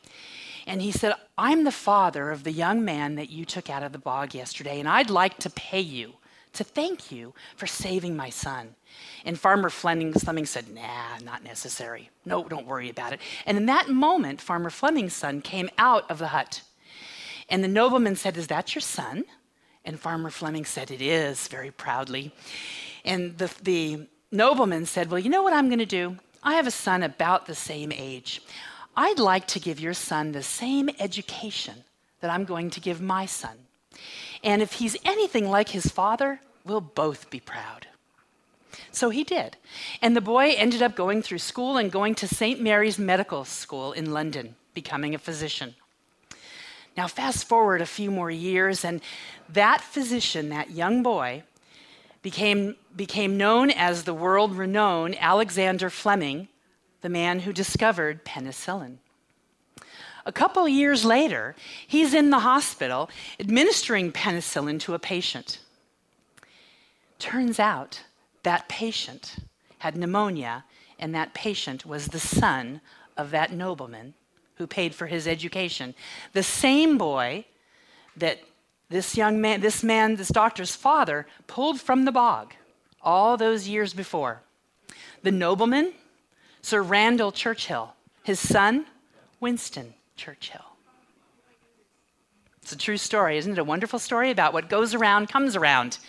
And 0.65 0.81
he 0.81 0.91
said, 0.91 1.13
I'm 1.37 1.63
the 1.63 1.71
father 1.71 2.31
of 2.31 2.43
the 2.43 2.51
young 2.51 2.83
man 2.83 3.13
that 3.17 3.29
you 3.29 3.45
took 3.45 3.69
out 3.69 3.83
of 3.83 3.91
the 3.91 3.99
bog 3.99 4.33
yesterday, 4.33 4.79
and 4.79 4.89
I'd 4.89 5.11
like 5.11 5.37
to 5.41 5.51
pay 5.51 5.81
you 5.81 6.13
to 6.53 6.63
thank 6.63 7.11
you 7.11 7.35
for 7.55 7.67
saving 7.67 8.15
my 8.15 8.31
son. 8.31 8.73
And 9.25 9.39
Farmer 9.39 9.69
Fleming, 9.69 10.11
Fleming 10.13 10.47
said, 10.47 10.73
Nah, 10.73 11.19
not 11.23 11.43
necessary. 11.43 12.09
No, 12.25 12.45
don't 12.45 12.65
worry 12.65 12.89
about 12.89 13.13
it. 13.13 13.19
And 13.45 13.57
in 13.57 13.67
that 13.67 13.89
moment, 13.89 14.41
Farmer 14.41 14.71
Fleming's 14.71 15.13
son 15.13 15.41
came 15.41 15.69
out 15.77 16.09
of 16.09 16.17
the 16.17 16.29
hut. 16.29 16.63
And 17.49 17.63
the 17.63 17.67
nobleman 17.67 18.15
said, 18.15 18.37
Is 18.37 18.47
that 18.47 18.75
your 18.75 18.81
son? 18.81 19.23
And 19.85 19.99
Farmer 19.99 20.29
Fleming 20.29 20.65
said, 20.65 20.91
It 20.91 21.01
is, 21.01 21.47
very 21.47 21.71
proudly. 21.71 22.31
And 23.05 23.37
the, 23.37 23.53
the 23.63 24.07
nobleman 24.31 24.85
said, 24.85 25.09
Well, 25.09 25.19
you 25.19 25.29
know 25.29 25.43
what 25.43 25.53
I'm 25.53 25.69
going 25.69 25.79
to 25.79 25.85
do? 25.85 26.17
I 26.43 26.55
have 26.55 26.67
a 26.67 26.71
son 26.71 27.03
about 27.03 27.45
the 27.45 27.55
same 27.55 27.91
age. 27.91 28.41
I'd 28.95 29.19
like 29.19 29.47
to 29.47 29.59
give 29.59 29.79
your 29.79 29.93
son 29.93 30.31
the 30.31 30.43
same 30.43 30.89
education 30.99 31.83
that 32.19 32.31
I'm 32.31 32.45
going 32.45 32.69
to 32.71 32.79
give 32.79 33.01
my 33.01 33.25
son. 33.25 33.57
And 34.43 34.61
if 34.61 34.73
he's 34.73 34.97
anything 35.05 35.49
like 35.49 35.69
his 35.69 35.87
father, 35.87 36.41
we'll 36.65 36.81
both 36.81 37.29
be 37.29 37.39
proud. 37.39 37.87
So 38.91 39.09
he 39.09 39.23
did. 39.23 39.57
And 40.01 40.15
the 40.15 40.21
boy 40.21 40.55
ended 40.57 40.81
up 40.81 40.95
going 40.95 41.21
through 41.21 41.39
school 41.39 41.77
and 41.77 41.91
going 41.91 42.15
to 42.15 42.27
St. 42.27 42.61
Mary's 42.61 42.99
Medical 42.99 43.45
School 43.45 43.91
in 43.91 44.11
London, 44.11 44.55
becoming 44.73 45.15
a 45.15 45.19
physician. 45.19 45.75
Now, 46.97 47.07
fast 47.07 47.47
forward 47.47 47.79
a 47.79 47.85
few 47.85 48.09
more 48.09 48.31
years, 48.31 48.83
and 48.83 49.01
that 49.47 49.81
physician, 49.81 50.49
that 50.49 50.71
young 50.71 51.03
boy, 51.03 51.43
became, 52.23 52.75
became 52.95 53.37
known 53.37 53.69
as 53.69 54.03
the 54.03 54.15
world 54.15 54.57
renowned 54.57 55.15
Alexander 55.19 55.91
Fleming, 55.91 56.47
the 57.01 57.09
man 57.09 57.41
who 57.41 57.53
discovered 57.53 58.25
penicillin. 58.25 58.97
A 60.25 60.31
couple 60.31 60.67
years 60.67 61.05
later, 61.05 61.55
he's 61.87 62.15
in 62.15 62.31
the 62.31 62.39
hospital 62.39 63.11
administering 63.39 64.11
penicillin 64.11 64.79
to 64.79 64.95
a 64.95 64.99
patient. 64.99 65.59
Turns 67.19 67.59
out 67.59 68.03
that 68.41 68.67
patient 68.67 69.35
had 69.77 69.95
pneumonia, 69.95 70.65
and 70.97 71.13
that 71.13 71.35
patient 71.35 71.85
was 71.85 72.07
the 72.07 72.19
son 72.19 72.81
of 73.15 73.29
that 73.29 73.53
nobleman 73.53 74.15
who 74.57 74.67
paid 74.67 74.95
for 74.95 75.07
his 75.07 75.27
education. 75.27 75.93
The 76.33 76.43
same 76.43 76.97
boy 76.97 77.45
that 78.15 78.39
this 78.89 79.17
young 79.17 79.41
man, 79.41 79.61
this 79.61 79.83
man, 79.83 80.15
this 80.15 80.29
doctor's 80.29 80.75
father, 80.75 81.27
pulled 81.47 81.79
from 81.79 82.05
the 82.05 82.11
bog 82.11 82.53
all 83.01 83.37
those 83.37 83.67
years 83.67 83.93
before. 83.93 84.41
The 85.23 85.31
nobleman, 85.31 85.93
Sir 86.61 86.81
Randolph 86.81 87.35
Churchill, 87.35 87.93
his 88.23 88.39
son, 88.39 88.85
Winston 89.39 89.93
Churchill. 90.15 90.61
It's 92.61 92.73
a 92.73 92.77
true 92.77 92.97
story. 92.97 93.37
Isn't 93.37 93.53
it 93.53 93.59
a 93.59 93.63
wonderful 93.63 93.97
story 93.97 94.29
about 94.29 94.51
what 94.51 94.67
goes 94.67 94.93
around 94.93 95.29
comes 95.29 95.55
around? 95.55 95.99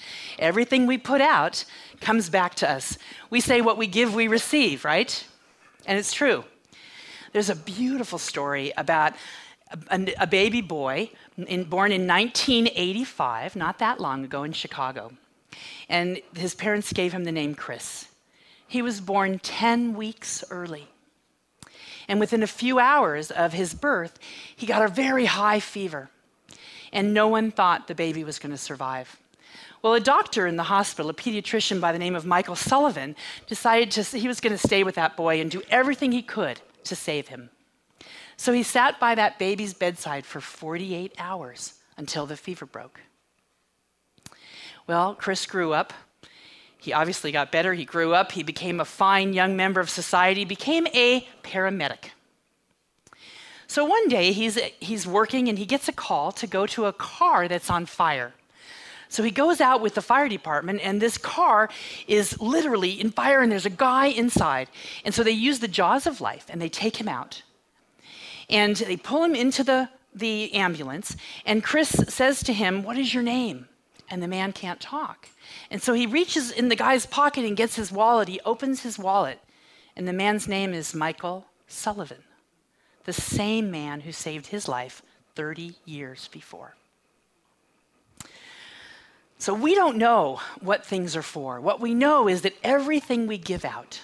Everything 0.41 0.87
we 0.87 0.99
put 0.99 1.21
out 1.21 1.65
comes 2.01 2.29
back 2.29 2.57
to 2.57 2.69
us. 2.69 2.99
We 3.31 3.41
say 3.41 3.61
what 3.61 3.79
we 3.79 3.87
give, 3.87 4.13
we 4.13 4.27
receive, 4.27 4.85
right? 4.85 5.25
And 5.87 5.99
it's 5.99 6.13
true. 6.13 6.43
There's 7.33 7.51
a 7.51 7.57
beautiful 7.57 8.19
story 8.19 8.73
about 8.77 9.15
a, 9.91 10.15
a 10.19 10.27
baby 10.27 10.61
boy 10.61 11.11
in, 11.37 11.65
born 11.65 11.93
in 11.93 12.07
1985, 12.07 13.57
not 13.57 13.79
that 13.79 14.01
long 14.01 14.25
ago 14.25 14.43
in 14.43 14.53
Chicago. 14.53 15.13
And 15.89 16.21
his 16.35 16.55
parents 16.55 16.93
gave 16.93 17.13
him 17.13 17.25
the 17.25 17.33
name 17.33 17.55
Chris. 17.55 18.09
He 18.67 18.83
was 18.83 19.01
born 19.01 19.39
10 19.39 19.95
weeks 19.95 20.45
early. 20.51 20.89
And 22.07 22.21
within 22.21 22.43
a 22.43 22.47
few 22.47 22.79
hours 22.79 23.31
of 23.31 23.53
his 23.53 23.75
birth, 23.75 24.19
he 24.55 24.67
got 24.67 24.83
a 24.83 24.89
very 24.89 25.27
high 25.27 25.61
fever. 25.61 26.11
And 26.93 27.13
no 27.13 27.29
one 27.29 27.51
thought 27.51 27.87
the 27.87 27.95
baby 27.95 28.25
was 28.25 28.39
going 28.39 28.53
to 28.53 28.59
survive. 28.59 29.19
Well, 29.83 29.95
a 29.95 30.01
doctor 30.01 30.47
in 30.47 30.57
the 30.57 30.65
hospital, 30.65 31.11
a 31.11 31.15
pediatrician 31.15 31.81
by 31.81 31.93
the 31.93 31.99
name 31.99 32.15
of 32.15 32.27
Michael 32.27 32.57
Sullivan, 32.57 33.15
decided 33.47 33.91
to, 33.93 34.03
he 34.19 34.27
was 34.27 34.41
going 34.41 34.57
to 34.57 34.67
stay 34.67 34.83
with 34.83 34.97
that 34.97 35.17
boy 35.17 35.41
and 35.41 35.51
do 35.51 35.63
everything 35.71 36.13
he 36.13 36.23
could 36.23 36.61
to 36.89 36.97
save 36.97 37.29
him. 37.29 37.51
So 38.37 38.53
he 38.53 38.63
sat 38.63 39.01
by 39.01 39.15
that 39.15 39.39
baby's 39.39 39.75
bedside 39.75 40.25
for 40.25 40.41
48 40.41 41.15
hours 41.19 41.75
until 41.97 42.27
the 42.27 42.37
fever 42.37 42.67
broke. 42.67 43.01
Well, 44.87 45.15
Chris 45.15 45.45
grew 45.47 45.73
up. 45.73 45.93
He 46.79 46.93
obviously 46.93 47.33
got 47.33 47.51
better. 47.51 47.75
He 47.75 47.85
grew 47.85 48.15
up. 48.15 48.33
He 48.33 48.43
became 48.43 48.81
a 48.81 48.85
fine 48.85 49.33
young 49.33 49.57
member 49.57 49.81
of 49.81 49.91
society, 49.91 50.45
became 50.45 50.87
a 50.89 51.27
paramedic. 51.43 52.11
So 53.67 53.85
one 53.85 54.09
day 54.09 54.33
he's, 54.33 54.59
he's 54.81 55.07
working 55.07 55.49
and 55.49 55.59
he 55.59 55.67
gets 55.67 55.89
a 55.89 55.93
call 55.93 56.33
to 56.33 56.47
go 56.47 56.67
to 56.67 56.87
a 56.87 56.93
car 56.93 57.49
that's 57.49 57.69
on 57.69 57.85
fire. 57.85 58.33
So 59.09 59.23
he 59.23 59.31
goes 59.31 59.61
out 59.61 59.81
with 59.81 59.95
the 59.95 60.03
fire 60.03 60.29
department, 60.29 60.81
and 60.83 61.01
this 61.01 61.17
car 61.17 61.71
is 62.07 62.39
literally 62.41 63.01
in 63.01 63.11
fire, 63.11 63.41
and 63.41 63.51
there's 63.51 63.67
a 63.67 63.71
guy 63.71 64.07
inside. 64.07 64.69
And 65.05 65.15
so 65.15 65.23
they 65.23 65.31
use 65.31 65.61
the 65.61 65.69
jaws 65.69 66.07
of 66.07 66.21
life 66.21 66.47
and 66.49 66.61
they 66.61 66.69
take 66.69 66.97
him 66.97 67.09
out. 67.09 67.43
And 68.51 68.77
they 68.77 68.97
pull 68.97 69.25
him 69.25 69.35
into 69.35 69.65
the, 69.65 69.89
the 70.15 70.53
ambulance, 70.55 71.17
and 71.45 71.65
Chris 71.65 71.89
says 72.09 72.43
to 72.45 72.53
him, 72.53 72.83
What 72.83 72.99
is 72.99 73.13
your 73.13 73.23
name? 73.23 73.69
And 74.11 74.23
the 74.23 74.29
man 74.29 74.53
can't 74.53 74.81
talk. 74.81 75.29
And 75.71 75.83
so 75.83 75.93
he 75.93 76.07
reaches 76.07 76.51
in 76.51 76.71
the 76.71 76.77
guy's 76.77 77.05
pocket 77.05 77.45
and 77.45 77.57
gets 77.57 77.77
his 77.77 77.93
wallet. 77.93 78.29
He 78.29 78.41
opens 78.45 78.83
his 78.83 78.99
wallet, 78.99 79.39
and 79.97 80.09
the 80.09 80.15
man's 80.15 80.49
name 80.49 80.73
is 80.73 80.95
Michael 80.95 81.47
Sullivan, 81.67 82.25
the 83.05 83.13
same 83.13 83.71
man 83.71 84.01
who 84.01 84.13
saved 84.13 84.47
his 84.47 84.67
life 84.67 85.03
30 85.35 85.77
years 85.85 86.29
before. 86.29 86.78
So 89.39 89.55
we 89.55 89.75
don't 89.75 89.97
know 89.97 90.41
what 90.61 90.85
things 90.85 91.15
are 91.15 91.23
for. 91.23 91.61
What 91.61 91.81
we 91.81 91.95
know 91.95 92.29
is 92.29 92.43
that 92.43 92.57
everything 92.65 93.27
we 93.27 93.39
give 93.39 93.65
out 93.65 94.01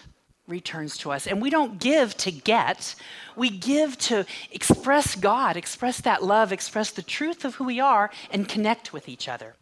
returns 0.47 0.97
to 0.99 1.11
us. 1.11 1.27
And 1.27 1.41
we 1.41 1.51
don't 1.51 1.81
give 1.81 2.17
to 2.19 2.31
get, 2.31 2.95
we 3.35 3.51
give 3.51 3.99
to 3.99 4.27
express 4.51 5.17
God, 5.17 5.57
express 5.57 6.01
that 6.03 6.23
love, 6.23 6.53
express 6.53 6.91
the 6.91 7.03
truth 7.03 7.45
of 7.45 7.57
who 7.57 7.65
we 7.65 7.81
are, 7.81 8.11
and 8.31 8.49
connect 8.49 8.93
with 8.93 9.09
each 9.09 9.29
other. 9.29 9.55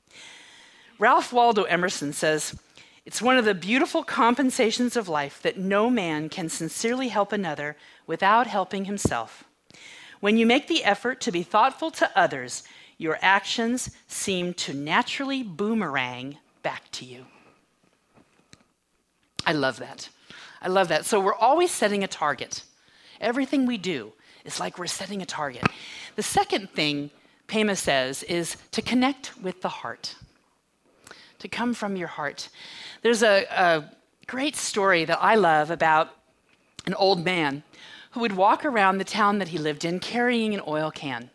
Ralph 0.98 1.32
Waldo 1.32 1.62
Emerson 1.64 2.12
says, 2.12 2.58
It's 3.06 3.22
one 3.22 3.38
of 3.38 3.44
the 3.44 3.54
beautiful 3.54 4.02
compensations 4.02 4.96
of 4.96 5.08
life 5.08 5.40
that 5.42 5.58
no 5.58 5.88
man 5.88 6.28
can 6.28 6.48
sincerely 6.48 7.08
help 7.08 7.32
another 7.32 7.76
without 8.06 8.46
helping 8.46 8.84
himself. 8.84 9.44
When 10.22 10.36
you 10.36 10.46
make 10.46 10.68
the 10.68 10.84
effort 10.84 11.20
to 11.22 11.32
be 11.32 11.42
thoughtful 11.42 11.90
to 11.90 12.08
others, 12.14 12.62
your 12.96 13.18
actions 13.22 13.90
seem 14.06 14.54
to 14.54 14.72
naturally 14.72 15.42
boomerang 15.42 16.38
back 16.62 16.88
to 16.92 17.04
you. 17.04 17.26
I 19.44 19.52
love 19.52 19.80
that. 19.80 20.08
I 20.60 20.68
love 20.68 20.86
that. 20.86 21.06
So 21.06 21.18
we're 21.18 21.34
always 21.34 21.72
setting 21.72 22.04
a 22.04 22.06
target. 22.06 22.62
Everything 23.20 23.66
we 23.66 23.78
do 23.78 24.12
is 24.44 24.60
like 24.60 24.78
we're 24.78 24.86
setting 24.86 25.22
a 25.22 25.26
target. 25.26 25.64
The 26.14 26.22
second 26.22 26.70
thing 26.70 27.10
Pema 27.48 27.76
says 27.76 28.22
is 28.22 28.56
to 28.70 28.80
connect 28.80 29.36
with 29.42 29.60
the 29.60 29.68
heart, 29.68 30.14
to 31.40 31.48
come 31.48 31.74
from 31.74 31.96
your 31.96 32.06
heart. 32.06 32.48
There's 33.02 33.24
a, 33.24 33.44
a 33.50 33.90
great 34.28 34.54
story 34.54 35.04
that 35.04 35.18
I 35.20 35.34
love 35.34 35.72
about 35.72 36.10
an 36.86 36.94
old 36.94 37.24
man 37.24 37.64
who 38.12 38.20
would 38.20 38.36
walk 38.36 38.64
around 38.64 38.98
the 38.98 39.04
town 39.04 39.38
that 39.38 39.48
he 39.48 39.58
lived 39.58 39.84
in 39.84 40.00
carrying 40.00 40.54
an 40.54 40.62
oil 40.66 40.90
can. 40.90 41.30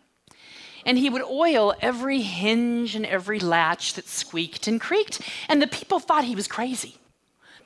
And 0.86 0.98
he 0.98 1.10
would 1.10 1.24
oil 1.24 1.75
every 1.81 2.22
hinge 2.22 2.96
and 2.96 3.05
every 3.05 3.39
latch 3.39 3.93
that 3.93 4.07
squeaked 4.07 4.67
and 4.67 4.79
creaked, 4.79 5.22
and 5.50 5.62
the 5.62 5.67
people 5.67 6.00
thought 6.00 6.24
he 6.24 6.36
was 6.36 6.48
crazy 6.48 6.98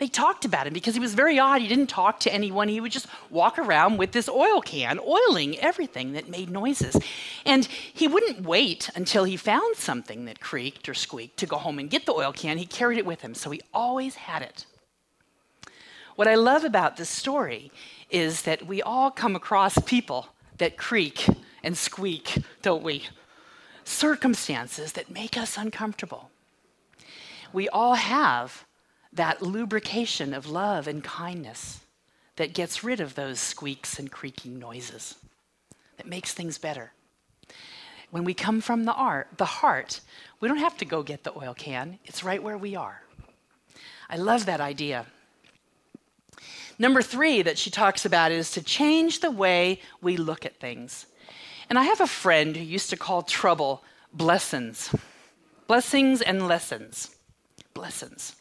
they 0.01 0.08
talked 0.08 0.46
about 0.46 0.65
him 0.65 0.74
because 0.74 0.96
he 0.96 1.00
was 1.00 1.13
very 1.13 1.38
odd. 1.38 1.62
He 1.62 1.68
didn't 1.68 1.86
talk 1.86 2.22
to 2.22 2.34
anyone. 2.34 2.68
He 2.68 2.82
would 2.82 2.91
just 2.91 3.06
walk 3.30 3.60
around 3.60 3.98
with 3.98 4.13
this 4.13 4.27
oil 4.27 4.60
can, 4.60 5.00
oiling 5.00 5.60
everything 5.60 6.13
that 6.13 6.27
made 6.27 6.50
noises. 6.50 6.98
And 7.46 7.65
he 7.65 8.08
wouldn't 8.08 8.41
wait 8.41 8.89
until 8.96 9.25
he 9.25 9.38
found 9.38 9.75
something 9.75 10.25
that 10.25 10.39
creaked 10.39 10.89
or 10.89 10.96
squeaked 10.96 11.38
to 11.38 11.46
go 11.46 11.58
home 11.58 11.77
and 11.77 11.88
get 11.88 12.08
the 12.08 12.13
oil 12.13 12.34
can. 12.34 12.58
He 12.58 12.65
carried 12.65 12.98
it 12.98 13.06
with 13.06 13.22
him, 13.22 13.36
so 13.36 13.51
he 13.51 13.62
always 13.75 14.15
had 14.15 14.41
it. 14.41 14.65
What 16.15 16.27
I 16.27 16.34
love 16.34 16.63
about 16.63 16.98
this 16.98 17.10
story 17.10 17.72
is 18.12 18.44
that 18.44 18.65
we 18.68 18.82
all 18.82 19.10
come 19.10 19.36
across 19.36 19.77
people 19.80 20.27
that 20.58 20.77
creak 20.77 21.27
and 21.63 21.77
squeak, 21.77 22.38
don't 22.62 22.84
we? 22.84 23.06
Circumstances 23.84 24.94
that 24.94 25.10
make 25.10 25.38
us 25.38 25.58
uncomfortable. 25.58 26.30
We 27.53 27.68
all 27.70 27.96
have 27.96 28.65
that 29.13 29.41
lubrication 29.41 30.34
of 30.34 30.48
love 30.48 30.88
and 30.88 31.03
kindness 31.03 31.82
that 32.38 32.53
gets 32.53 32.84
rid 32.84 33.00
of 33.00 33.15
those 33.15 33.39
squeaks 33.39 34.00
and 34.00 34.12
creaking 34.12 34.58
noises, 34.58 35.15
that 35.98 36.08
makes 36.08 36.34
things 36.34 36.58
better. 36.58 36.91
When 38.10 38.24
we 38.24 38.34
come 38.34 38.62
from 38.62 38.86
the, 38.86 38.94
art, 38.94 39.27
the 39.38 39.46
heart, 39.46 40.01
we 40.39 40.48
don't 40.48 40.58
have 40.58 40.77
to 40.77 40.86
go 40.86 41.03
get 41.03 41.24
the 41.24 41.38
oil 41.38 41.53
can, 41.53 42.00
it's 42.06 42.24
right 42.24 42.41
where 42.41 42.58
we 42.58 42.75
are. 42.75 43.01
I 44.10 44.18
love 44.18 44.46
that 44.46 44.60
idea. 44.60 45.06
Number 46.82 47.04
three 47.04 47.44
that 47.44 47.60
she 47.60 47.70
talks 47.70 48.06
about 48.06 48.32
is 48.32 48.50
to 48.54 48.64
change 48.64 49.20
the 49.20 49.30
way 49.30 49.80
we 50.02 50.18
look 50.18 50.48
at 50.48 50.60
things. 50.60 51.06
And 51.70 51.78
I 51.78 51.84
have 51.84 52.02
a 52.02 52.08
friend 52.08 52.58
who 52.58 52.64
used 52.64 52.90
to 52.90 52.98
call 52.98 53.22
trouble 53.22 53.84
blessings. 54.12 54.90
Blessings 55.68 56.24
and 56.24 56.48
lessons. 56.48 57.16
Blessings. 57.76 58.36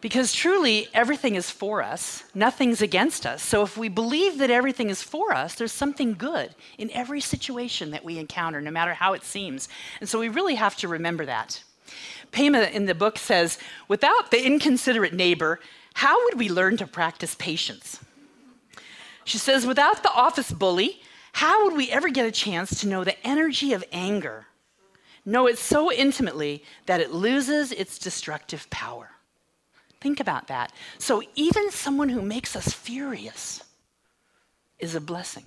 Because 0.00 0.32
truly, 0.32 0.86
everything 0.94 1.34
is 1.34 1.50
for 1.50 1.82
us, 1.82 2.22
nothing's 2.32 2.80
against 2.80 3.26
us. 3.26 3.42
So 3.42 3.64
if 3.64 3.76
we 3.76 3.88
believe 3.88 4.38
that 4.38 4.50
everything 4.50 4.88
is 4.88 5.02
for 5.02 5.32
us, 5.34 5.56
there's 5.56 5.72
something 5.72 6.14
good 6.14 6.54
in 6.78 6.92
every 6.92 7.20
situation 7.20 7.90
that 7.90 8.04
we 8.04 8.18
encounter, 8.18 8.60
no 8.60 8.70
matter 8.70 8.94
how 8.94 9.14
it 9.14 9.24
seems. 9.24 9.68
And 9.98 10.08
so 10.08 10.20
we 10.20 10.28
really 10.28 10.54
have 10.54 10.76
to 10.76 10.86
remember 10.86 11.26
that. 11.26 11.60
Pema 12.30 12.70
in 12.70 12.86
the 12.86 12.94
book 12.94 13.18
says, 13.18 13.58
without 13.88 14.30
the 14.30 14.46
inconsiderate 14.46 15.12
neighbor, 15.12 15.58
how 15.94 16.24
would 16.24 16.38
we 16.38 16.48
learn 16.48 16.76
to 16.78 16.86
practice 16.86 17.34
patience? 17.34 18.00
She 19.24 19.38
says, 19.38 19.66
without 19.66 20.02
the 20.02 20.12
office 20.12 20.50
bully, 20.50 21.00
how 21.32 21.64
would 21.64 21.76
we 21.76 21.90
ever 21.90 22.08
get 22.08 22.26
a 22.26 22.32
chance 22.32 22.80
to 22.80 22.88
know 22.88 23.04
the 23.04 23.26
energy 23.26 23.72
of 23.72 23.84
anger? 23.92 24.46
Know 25.24 25.46
it 25.46 25.58
so 25.58 25.92
intimately 25.92 26.64
that 26.86 27.00
it 27.00 27.12
loses 27.12 27.72
its 27.72 27.98
destructive 27.98 28.68
power. 28.70 29.10
Think 30.00 30.18
about 30.18 30.48
that. 30.48 30.72
So 30.98 31.22
even 31.36 31.70
someone 31.70 32.08
who 32.08 32.22
makes 32.22 32.56
us 32.56 32.72
furious 32.72 33.62
is 34.80 34.96
a 34.96 35.00
blessing. 35.00 35.44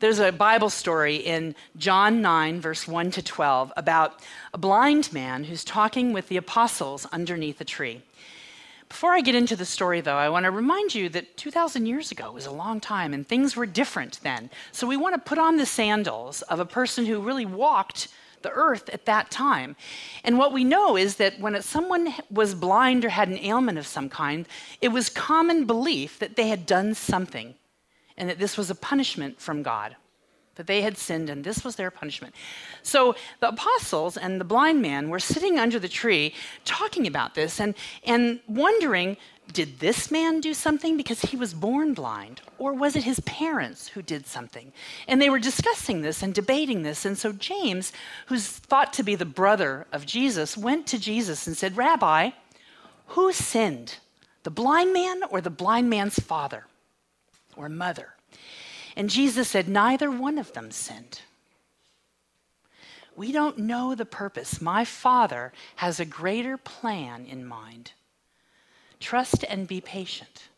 There's 0.00 0.20
a 0.20 0.30
Bible 0.30 0.70
story 0.70 1.16
in 1.16 1.56
John 1.76 2.22
9, 2.22 2.60
verse 2.60 2.86
1 2.86 3.10
to 3.12 3.22
12, 3.22 3.72
about 3.76 4.20
a 4.54 4.58
blind 4.58 5.12
man 5.12 5.42
who's 5.42 5.64
talking 5.64 6.12
with 6.12 6.28
the 6.28 6.36
apostles 6.36 7.04
underneath 7.06 7.60
a 7.60 7.64
tree. 7.64 8.02
Before 8.88 9.12
I 9.12 9.22
get 9.22 9.34
into 9.34 9.56
the 9.56 9.64
story, 9.64 10.00
though, 10.00 10.16
I 10.16 10.28
want 10.28 10.44
to 10.44 10.52
remind 10.52 10.94
you 10.94 11.08
that 11.08 11.36
2,000 11.36 11.86
years 11.86 12.12
ago 12.12 12.30
was 12.30 12.46
a 12.46 12.52
long 12.52 12.78
time 12.78 13.12
and 13.12 13.26
things 13.26 13.56
were 13.56 13.66
different 13.66 14.20
then. 14.22 14.50
So 14.70 14.86
we 14.86 14.96
want 14.96 15.16
to 15.16 15.28
put 15.28 15.36
on 15.36 15.56
the 15.56 15.66
sandals 15.66 16.42
of 16.42 16.60
a 16.60 16.64
person 16.64 17.04
who 17.04 17.20
really 17.20 17.44
walked 17.44 18.06
the 18.42 18.52
earth 18.52 18.88
at 18.90 19.04
that 19.06 19.32
time. 19.32 19.74
And 20.22 20.38
what 20.38 20.52
we 20.52 20.62
know 20.62 20.96
is 20.96 21.16
that 21.16 21.40
when 21.40 21.60
someone 21.60 22.14
was 22.30 22.54
blind 22.54 23.04
or 23.04 23.08
had 23.08 23.28
an 23.28 23.38
ailment 23.38 23.78
of 23.78 23.86
some 23.88 24.08
kind, 24.08 24.46
it 24.80 24.88
was 24.90 25.08
common 25.08 25.64
belief 25.64 26.20
that 26.20 26.36
they 26.36 26.46
had 26.46 26.66
done 26.66 26.94
something 26.94 27.56
and 28.18 28.28
that 28.28 28.38
this 28.38 28.58
was 28.58 28.68
a 28.68 28.74
punishment 28.74 29.40
from 29.40 29.62
God, 29.62 29.96
that 30.56 30.66
they 30.66 30.82
had 30.82 30.98
sinned 30.98 31.30
and 31.30 31.42
this 31.42 31.64
was 31.64 31.76
their 31.76 31.90
punishment. 31.90 32.34
So 32.82 33.14
the 33.40 33.48
apostles 33.48 34.18
and 34.18 34.38
the 34.38 34.44
blind 34.44 34.82
man 34.82 35.08
were 35.08 35.20
sitting 35.20 35.58
under 35.58 35.78
the 35.78 35.88
tree 35.88 36.34
talking 36.66 37.06
about 37.06 37.34
this 37.34 37.60
and, 37.60 37.74
and 38.04 38.40
wondering 38.46 39.16
did 39.52 39.78
this 39.78 40.10
man 40.10 40.40
do 40.40 40.52
something 40.52 40.96
because 40.96 41.22
he 41.22 41.36
was 41.36 41.54
born 41.54 41.94
blind? 41.94 42.42
Or 42.58 42.74
was 42.74 42.96
it 42.96 43.04
his 43.04 43.20
parents 43.20 43.88
who 43.88 44.02
did 44.02 44.26
something? 44.26 44.72
And 45.06 45.20
they 45.20 45.30
were 45.30 45.38
discussing 45.38 46.02
this 46.02 46.22
and 46.22 46.34
debating 46.34 46.82
this. 46.82 47.04
And 47.04 47.16
so 47.16 47.32
James, 47.32 47.92
who's 48.26 48.46
thought 48.46 48.92
to 48.94 49.02
be 49.02 49.14
the 49.14 49.24
brother 49.24 49.86
of 49.92 50.04
Jesus, 50.04 50.56
went 50.56 50.86
to 50.88 50.98
Jesus 50.98 51.46
and 51.46 51.56
said, 51.56 51.76
Rabbi, 51.76 52.30
who 53.08 53.32
sinned, 53.32 53.96
the 54.42 54.50
blind 54.50 54.92
man 54.92 55.22
or 55.30 55.40
the 55.40 55.50
blind 55.50 55.88
man's 55.88 56.18
father? 56.18 56.64
Or 57.58 57.68
mother. 57.68 58.14
And 58.96 59.10
Jesus 59.10 59.48
said, 59.48 59.68
Neither 59.68 60.10
one 60.10 60.38
of 60.38 60.52
them 60.52 60.70
sinned. 60.70 61.20
We 63.16 63.32
don't 63.32 63.58
know 63.58 63.94
the 63.94 64.06
purpose. 64.06 64.60
My 64.60 64.84
Father 64.84 65.52
has 65.76 65.98
a 65.98 66.04
greater 66.04 66.56
plan 66.56 67.26
in 67.26 67.44
mind. 67.44 67.92
Trust 69.00 69.44
and 69.48 69.66
be 69.66 69.80
patient. 69.80 70.48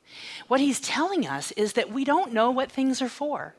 What 0.47 0.61
he's 0.61 0.81
telling 0.81 1.27
us 1.27 1.53
is 1.53 1.73
that 1.73 1.91
we 1.91 2.05
don't 2.05 2.33
know 2.33 2.51
what 2.51 2.71
things 2.71 3.01
are 3.01 3.09
for, 3.09 3.55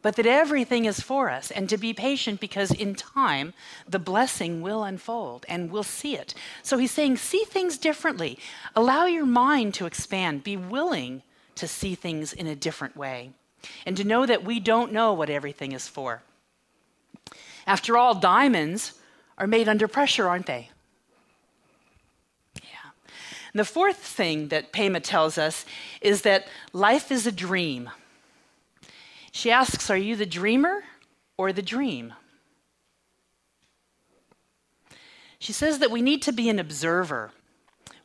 but 0.00 0.16
that 0.16 0.26
everything 0.26 0.84
is 0.84 1.00
for 1.00 1.30
us, 1.30 1.52
and 1.52 1.68
to 1.68 1.76
be 1.76 1.92
patient 1.92 2.40
because 2.40 2.72
in 2.72 2.96
time 2.96 3.54
the 3.88 4.00
blessing 4.00 4.62
will 4.62 4.82
unfold 4.82 5.46
and 5.48 5.70
we'll 5.70 5.84
see 5.84 6.16
it. 6.16 6.34
So 6.62 6.78
he's 6.78 6.90
saying, 6.90 7.18
see 7.18 7.44
things 7.44 7.78
differently, 7.78 8.38
allow 8.74 9.06
your 9.06 9.26
mind 9.26 9.74
to 9.74 9.86
expand, 9.86 10.42
be 10.42 10.56
willing 10.56 11.22
to 11.56 11.68
see 11.68 11.94
things 11.94 12.32
in 12.32 12.46
a 12.46 12.56
different 12.56 12.96
way 12.96 13.32
and 13.86 13.96
to 13.96 14.04
know 14.04 14.26
that 14.26 14.44
we 14.44 14.60
don't 14.60 14.92
know 14.92 15.12
what 15.12 15.30
everything 15.30 15.72
is 15.72 15.88
for. 15.88 16.22
After 17.66 17.96
all, 17.96 18.14
diamonds 18.14 18.94
are 19.38 19.46
made 19.46 19.68
under 19.68 19.88
pressure, 19.88 20.28
aren't 20.28 20.46
they? 20.46 20.70
Yeah. 22.56 22.90
And 23.52 23.60
the 23.60 23.64
fourth 23.64 23.98
thing 23.98 24.48
that 24.48 24.72
Pema 24.72 25.00
tells 25.02 25.38
us 25.38 25.64
is 26.00 26.22
that 26.22 26.46
life 26.72 27.12
is 27.12 27.26
a 27.26 27.32
dream. 27.32 27.90
She 29.30 29.50
asks, 29.50 29.90
Are 29.90 29.96
you 29.96 30.16
the 30.16 30.26
dreamer 30.26 30.84
or 31.36 31.52
the 31.52 31.62
dream? 31.62 32.14
She 35.38 35.52
says 35.52 35.80
that 35.80 35.90
we 35.90 36.02
need 36.02 36.22
to 36.22 36.32
be 36.32 36.48
an 36.48 36.60
observer. 36.60 37.32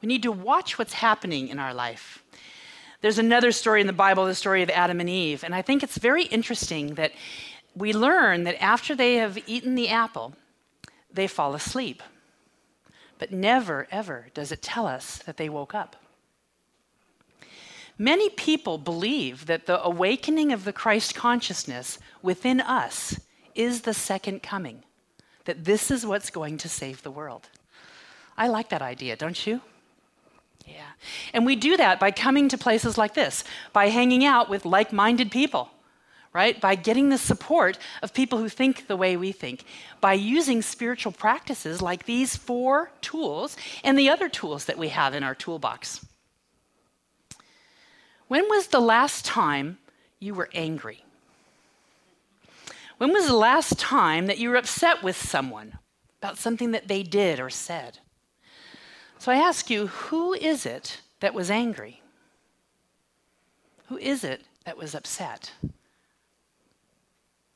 We 0.01 0.07
need 0.07 0.23
to 0.23 0.31
watch 0.31 0.79
what's 0.79 0.93
happening 0.93 1.49
in 1.49 1.59
our 1.59 1.73
life. 1.73 2.23
There's 3.01 3.19
another 3.19 3.51
story 3.51 3.81
in 3.81 3.87
the 3.87 3.93
Bible, 3.93 4.25
the 4.25 4.35
story 4.35 4.63
of 4.63 4.69
Adam 4.69 4.99
and 4.99 5.09
Eve, 5.09 5.43
and 5.43 5.53
I 5.53 5.61
think 5.61 5.83
it's 5.83 5.97
very 5.97 6.23
interesting 6.23 6.95
that 6.95 7.11
we 7.75 7.93
learn 7.93 8.43
that 8.45 8.61
after 8.61 8.95
they 8.95 9.15
have 9.15 9.37
eaten 9.45 9.75
the 9.75 9.89
apple, 9.89 10.33
they 11.11 11.27
fall 11.27 11.53
asleep. 11.53 12.01
But 13.19 13.31
never, 13.31 13.87
ever 13.91 14.27
does 14.33 14.51
it 14.51 14.61
tell 14.61 14.87
us 14.87 15.17
that 15.19 15.37
they 15.37 15.49
woke 15.49 15.75
up. 15.75 15.95
Many 17.99 18.29
people 18.29 18.77
believe 18.77 19.47
that 19.47 19.65
the 19.65 19.83
awakening 19.83 20.51
of 20.51 20.63
the 20.63 20.73
Christ 20.73 21.15
consciousness 21.15 21.97
within 22.21 22.61
us 22.61 23.19
is 23.55 23.81
the 23.81 23.93
second 23.93 24.43
coming, 24.43 24.83
that 25.45 25.65
this 25.65 25.89
is 25.89 26.05
what's 26.05 26.29
going 26.29 26.57
to 26.57 26.69
save 26.69 27.01
the 27.01 27.11
world. 27.11 27.49
I 28.37 28.47
like 28.47 28.69
that 28.69 28.83
idea, 28.83 29.15
don't 29.15 29.47
you? 29.47 29.61
Yeah. 30.67 30.91
And 31.33 31.45
we 31.45 31.55
do 31.55 31.77
that 31.77 31.99
by 31.99 32.11
coming 32.11 32.49
to 32.49 32.57
places 32.57 32.97
like 32.97 33.13
this, 33.13 33.43
by 33.71 33.87
hanging 33.87 34.25
out 34.25 34.49
with 34.49 34.65
like 34.65 34.91
minded 34.91 35.31
people, 35.31 35.69
right? 36.33 36.59
By 36.59 36.75
getting 36.75 37.09
the 37.09 37.17
support 37.17 37.77
of 38.01 38.13
people 38.13 38.39
who 38.39 38.49
think 38.49 38.87
the 38.87 38.97
way 38.97 39.15
we 39.15 39.31
think, 39.31 39.63
by 40.01 40.13
using 40.13 40.61
spiritual 40.61 41.13
practices 41.13 41.81
like 41.81 42.05
these 42.05 42.35
four 42.35 42.91
tools 43.01 43.55
and 43.83 43.97
the 43.97 44.09
other 44.09 44.27
tools 44.27 44.65
that 44.65 44.77
we 44.77 44.89
have 44.89 45.13
in 45.13 45.23
our 45.23 45.35
toolbox. 45.35 46.05
When 48.27 48.43
was 48.49 48.67
the 48.67 48.81
last 48.81 49.23
time 49.23 49.77
you 50.19 50.33
were 50.33 50.49
angry? 50.53 51.05
When 52.97 53.13
was 53.13 53.27
the 53.27 53.35
last 53.35 53.79
time 53.79 54.25
that 54.25 54.37
you 54.37 54.49
were 54.49 54.55
upset 54.57 55.01
with 55.01 55.15
someone 55.15 55.77
about 56.21 56.37
something 56.37 56.71
that 56.71 56.87
they 56.89 57.03
did 57.03 57.39
or 57.39 57.49
said? 57.49 57.99
So 59.27 59.33
I 59.33 59.39
ask 59.39 59.69
you, 59.69 59.87
who 59.87 60.33
is 60.33 60.65
it 60.65 61.01
that 61.19 61.33
was 61.33 61.51
angry? 61.51 62.01
Who 63.87 63.97
is 63.97 64.23
it 64.23 64.43
that 64.63 64.77
was 64.77 64.95
upset? 64.95 65.51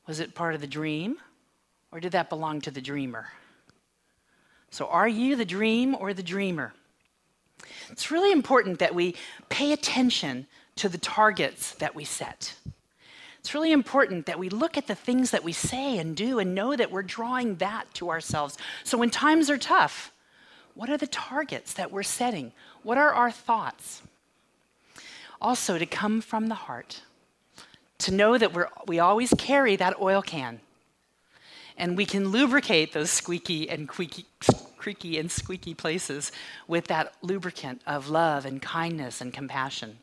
Was 0.06 0.20
it 0.20 0.36
part 0.36 0.54
of 0.54 0.60
the 0.60 0.68
dream, 0.68 1.16
or 1.90 2.02
did 2.02 2.12
that 2.12 2.28
belong 2.28 2.60
to 2.60 2.72
the 2.72 2.82
dreamer? 2.82 3.30
So, 4.70 4.88
are 4.88 5.08
you 5.08 5.38
the 5.38 5.46
dream 5.46 5.96
or 5.96 6.14
the 6.14 6.22
dreamer? 6.22 6.74
It's 7.90 8.12
really 8.12 8.34
important 8.34 8.80
that 8.80 8.94
we 8.94 9.16
pay 9.48 9.72
attention 9.72 10.48
to 10.76 10.90
the 10.90 10.98
targets 10.98 11.76
that 11.76 11.96
we 11.96 12.04
set. 12.04 12.54
It's 13.40 13.54
really 13.54 13.72
important 13.72 14.26
that 14.26 14.38
we 14.38 14.50
look 14.50 14.78
at 14.78 14.88
the 14.88 14.96
things 14.96 15.32
that 15.32 15.46
we 15.46 15.54
say 15.54 16.00
and 16.00 16.18
do 16.18 16.38
and 16.38 16.54
know 16.54 16.76
that 16.76 16.92
we're 16.92 17.02
drawing 17.02 17.56
that 17.56 17.86
to 17.94 18.10
ourselves. 18.10 18.58
So, 18.84 18.98
when 18.98 19.10
times 19.10 19.50
are 19.50 19.58
tough, 19.58 20.12
what 20.76 20.90
are 20.90 20.98
the 20.98 21.08
targets 21.08 21.74
that 21.74 21.92
we're 21.92 22.04
setting? 22.04 22.52
What 22.84 22.98
are 22.98 23.14
our 23.14 23.32
thoughts? 23.32 24.02
Also, 25.42 25.78
to 25.78 25.86
come 25.86 26.22
from 26.22 26.48
the 26.48 26.56
heart, 26.56 27.02
to 28.00 28.12
know 28.12 28.38
that 28.38 28.54
we're, 28.54 28.70
we 28.88 29.00
always 29.00 29.34
carry 29.38 29.76
that 29.76 30.00
oil 30.00 30.22
can, 30.22 30.60
and 31.78 31.98
we 31.98 32.06
can 32.06 32.30
lubricate 32.30 32.94
those 32.94 33.10
squeaky 33.10 33.70
and 33.70 33.88
creaky, 33.88 34.26
creaky 34.78 35.18
and 35.18 35.32
squeaky 35.32 35.74
places 35.74 36.32
with 36.68 36.86
that 36.88 37.14
lubricant 37.22 37.82
of 37.88 38.10
love 38.10 38.46
and 38.46 38.62
kindness 38.62 39.22
and 39.22 39.34
compassion. 39.34 39.98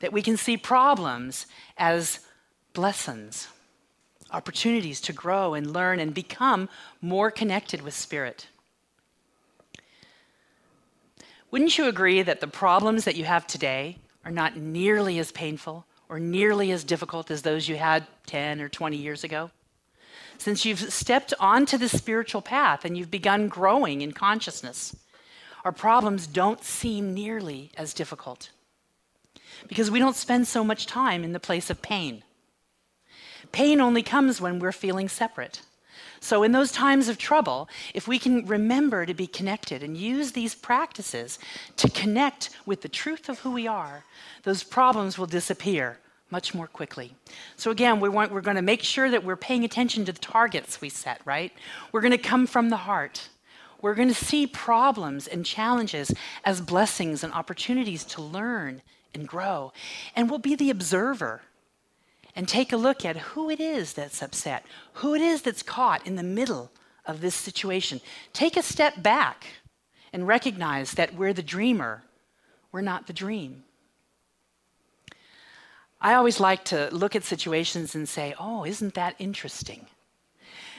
That 0.00 0.12
we 0.12 0.22
can 0.22 0.36
see 0.36 0.56
problems 0.56 1.46
as 1.76 2.20
blessings 2.72 3.48
opportunities 4.32 5.00
to 5.02 5.12
grow 5.12 5.54
and 5.54 5.72
learn 5.72 6.00
and 6.00 6.14
become 6.14 6.68
more 7.00 7.30
connected 7.30 7.82
with 7.82 7.94
Spirit. 7.94 8.46
Wouldn't 11.50 11.76
you 11.76 11.86
agree 11.86 12.22
that 12.22 12.40
the 12.40 12.46
problems 12.46 13.04
that 13.04 13.16
you 13.16 13.24
have 13.24 13.46
today 13.46 13.98
are 14.24 14.30
not 14.30 14.56
nearly 14.56 15.18
as 15.18 15.32
painful 15.32 15.84
or 16.08 16.18
nearly 16.18 16.70
as 16.72 16.84
difficult 16.84 17.30
as 17.30 17.42
those 17.42 17.68
you 17.68 17.76
had 17.76 18.06
10 18.26 18.60
or 18.60 18.68
20 18.68 18.96
years 18.96 19.22
ago? 19.22 19.50
Since 20.38 20.64
you've 20.64 20.92
stepped 20.92 21.34
onto 21.38 21.76
the 21.76 21.88
spiritual 21.88 22.42
path 22.42 22.84
and 22.84 22.96
you've 22.96 23.10
begun 23.10 23.48
growing 23.48 24.00
in 24.00 24.12
consciousness, 24.12 24.96
our 25.64 25.72
problems 25.72 26.26
don't 26.26 26.64
seem 26.64 27.14
nearly 27.14 27.70
as 27.76 27.94
difficult 27.94 28.50
because 29.68 29.90
we 29.90 29.98
don't 29.98 30.16
spend 30.16 30.48
so 30.48 30.64
much 30.64 30.86
time 30.86 31.22
in 31.22 31.32
the 31.32 31.40
place 31.40 31.70
of 31.70 31.82
pain. 31.82 32.24
Pain 33.52 33.80
only 33.80 34.02
comes 34.02 34.40
when 34.40 34.58
we're 34.58 34.72
feeling 34.72 35.08
separate. 35.08 35.60
So, 36.20 36.42
in 36.42 36.52
those 36.52 36.72
times 36.72 37.08
of 37.08 37.18
trouble, 37.18 37.68
if 37.94 38.06
we 38.06 38.18
can 38.18 38.46
remember 38.46 39.04
to 39.04 39.12
be 39.12 39.26
connected 39.26 39.82
and 39.82 39.96
use 39.96 40.32
these 40.32 40.54
practices 40.54 41.38
to 41.76 41.90
connect 41.90 42.50
with 42.64 42.80
the 42.80 42.88
truth 42.88 43.28
of 43.28 43.40
who 43.40 43.50
we 43.50 43.66
are, 43.66 44.04
those 44.44 44.62
problems 44.62 45.18
will 45.18 45.26
disappear 45.26 45.98
much 46.30 46.54
more 46.54 46.68
quickly. 46.68 47.14
So, 47.56 47.70
again, 47.70 48.00
we 48.00 48.08
want, 48.08 48.32
we're 48.32 48.40
going 48.40 48.56
to 48.56 48.62
make 48.62 48.82
sure 48.82 49.10
that 49.10 49.24
we're 49.24 49.36
paying 49.36 49.64
attention 49.64 50.04
to 50.04 50.12
the 50.12 50.20
targets 50.20 50.80
we 50.80 50.88
set, 50.88 51.20
right? 51.24 51.52
We're 51.90 52.00
going 52.00 52.12
to 52.12 52.18
come 52.18 52.46
from 52.46 52.70
the 52.70 52.76
heart. 52.78 53.28
We're 53.80 53.96
going 53.96 54.08
to 54.08 54.14
see 54.14 54.46
problems 54.46 55.26
and 55.26 55.44
challenges 55.44 56.14
as 56.44 56.60
blessings 56.60 57.24
and 57.24 57.32
opportunities 57.32 58.04
to 58.04 58.22
learn 58.22 58.80
and 59.12 59.26
grow. 59.26 59.72
And 60.14 60.30
we'll 60.30 60.38
be 60.38 60.54
the 60.54 60.70
observer 60.70 61.42
and 62.34 62.48
take 62.48 62.72
a 62.72 62.76
look 62.76 63.04
at 63.04 63.16
who 63.16 63.50
it 63.50 63.60
is 63.60 63.92
that's 63.92 64.22
upset, 64.22 64.64
who 64.94 65.14
it 65.14 65.20
is 65.20 65.42
that's 65.42 65.62
caught 65.62 66.06
in 66.06 66.16
the 66.16 66.22
middle 66.22 66.70
of 67.04 67.20
this 67.20 67.34
situation. 67.34 68.00
Take 68.32 68.56
a 68.56 68.62
step 68.62 69.02
back 69.02 69.46
and 70.12 70.26
recognize 70.26 70.92
that 70.92 71.14
we're 71.14 71.32
the 71.32 71.42
dreamer, 71.42 72.02
we're 72.70 72.80
not 72.80 73.06
the 73.06 73.12
dream. 73.12 73.64
I 76.00 76.14
always 76.14 76.40
like 76.40 76.64
to 76.66 76.88
look 76.90 77.14
at 77.14 77.22
situations 77.22 77.94
and 77.94 78.08
say, 78.08 78.34
oh, 78.38 78.64
isn't 78.64 78.94
that 78.94 79.14
interesting? 79.18 79.86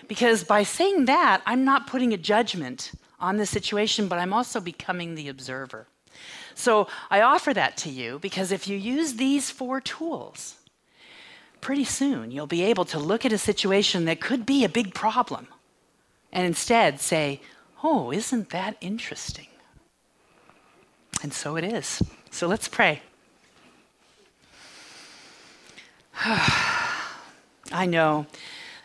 Because 0.07 0.43
by 0.43 0.63
saying 0.63 1.05
that, 1.05 1.41
I'm 1.45 1.63
not 1.63 1.87
putting 1.87 2.13
a 2.13 2.17
judgment 2.17 2.91
on 3.19 3.37
the 3.37 3.45
situation, 3.45 4.09
but 4.09 4.19
I'm 4.19 4.33
also 4.33 4.59
becoming 4.59 5.15
the 5.15 5.29
observer. 5.29 5.87
So 6.55 6.87
I 7.09 7.21
offer 7.21 7.53
that 7.53 7.77
to 7.77 7.89
you 7.89 8.19
because 8.19 8.51
if 8.51 8.67
you 8.67 8.77
use 8.77 9.13
these 9.13 9.49
four 9.49 9.79
tools, 9.79 10.55
pretty 11.63 11.85
soon 11.85 12.29
you'll 12.29 12.45
be 12.45 12.61
able 12.61 12.83
to 12.83 12.99
look 12.99 13.23
at 13.23 13.31
a 13.31 13.37
situation 13.37 14.03
that 14.03 14.19
could 14.19 14.45
be 14.45 14.65
a 14.65 14.69
big 14.69 14.93
problem 14.93 15.47
and 16.33 16.45
instead 16.45 16.99
say, 16.99 17.39
oh, 17.81 18.11
isn't 18.11 18.49
that 18.49 18.75
interesting? 18.81 19.47
And 21.21 21.33
so 21.33 21.55
it 21.55 21.63
is. 21.63 22.03
So 22.31 22.47
let's 22.47 22.67
pray. 22.67 23.01
I 26.25 27.85
know 27.87 28.25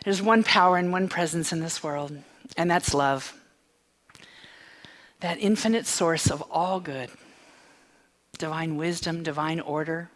there's 0.05 0.21
one 0.21 0.43
power 0.43 0.77
and 0.77 0.93
one 0.93 1.09
presence 1.09 1.51
in 1.51 1.59
this 1.59 1.83
world, 1.83 2.17
and 2.55 2.71
that's 2.71 2.93
love. 2.93 3.33
That 5.19 5.37
infinite 5.41 5.85
source 5.85 6.31
of 6.31 6.41
all 6.49 6.79
good, 6.79 7.09
divine 8.37 8.77
wisdom, 8.77 9.21
divine 9.21 9.59
order, 9.59 10.09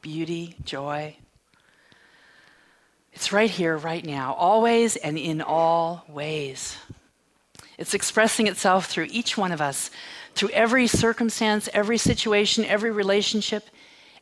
beauty, 0.00 0.56
joy. 0.64 1.18
It's 3.12 3.32
right 3.32 3.50
here, 3.50 3.76
right 3.76 4.04
now, 4.04 4.34
always 4.34 4.96
and 4.96 5.18
in 5.18 5.40
all 5.42 6.04
ways. 6.08 6.76
It's 7.76 7.94
expressing 7.94 8.46
itself 8.46 8.86
through 8.86 9.08
each 9.10 9.36
one 9.38 9.52
of 9.52 9.60
us, 9.60 9.90
through 10.34 10.50
every 10.50 10.86
circumstance, 10.86 11.68
every 11.72 11.98
situation, 11.98 12.64
every 12.64 12.90
relationship, 12.90 13.68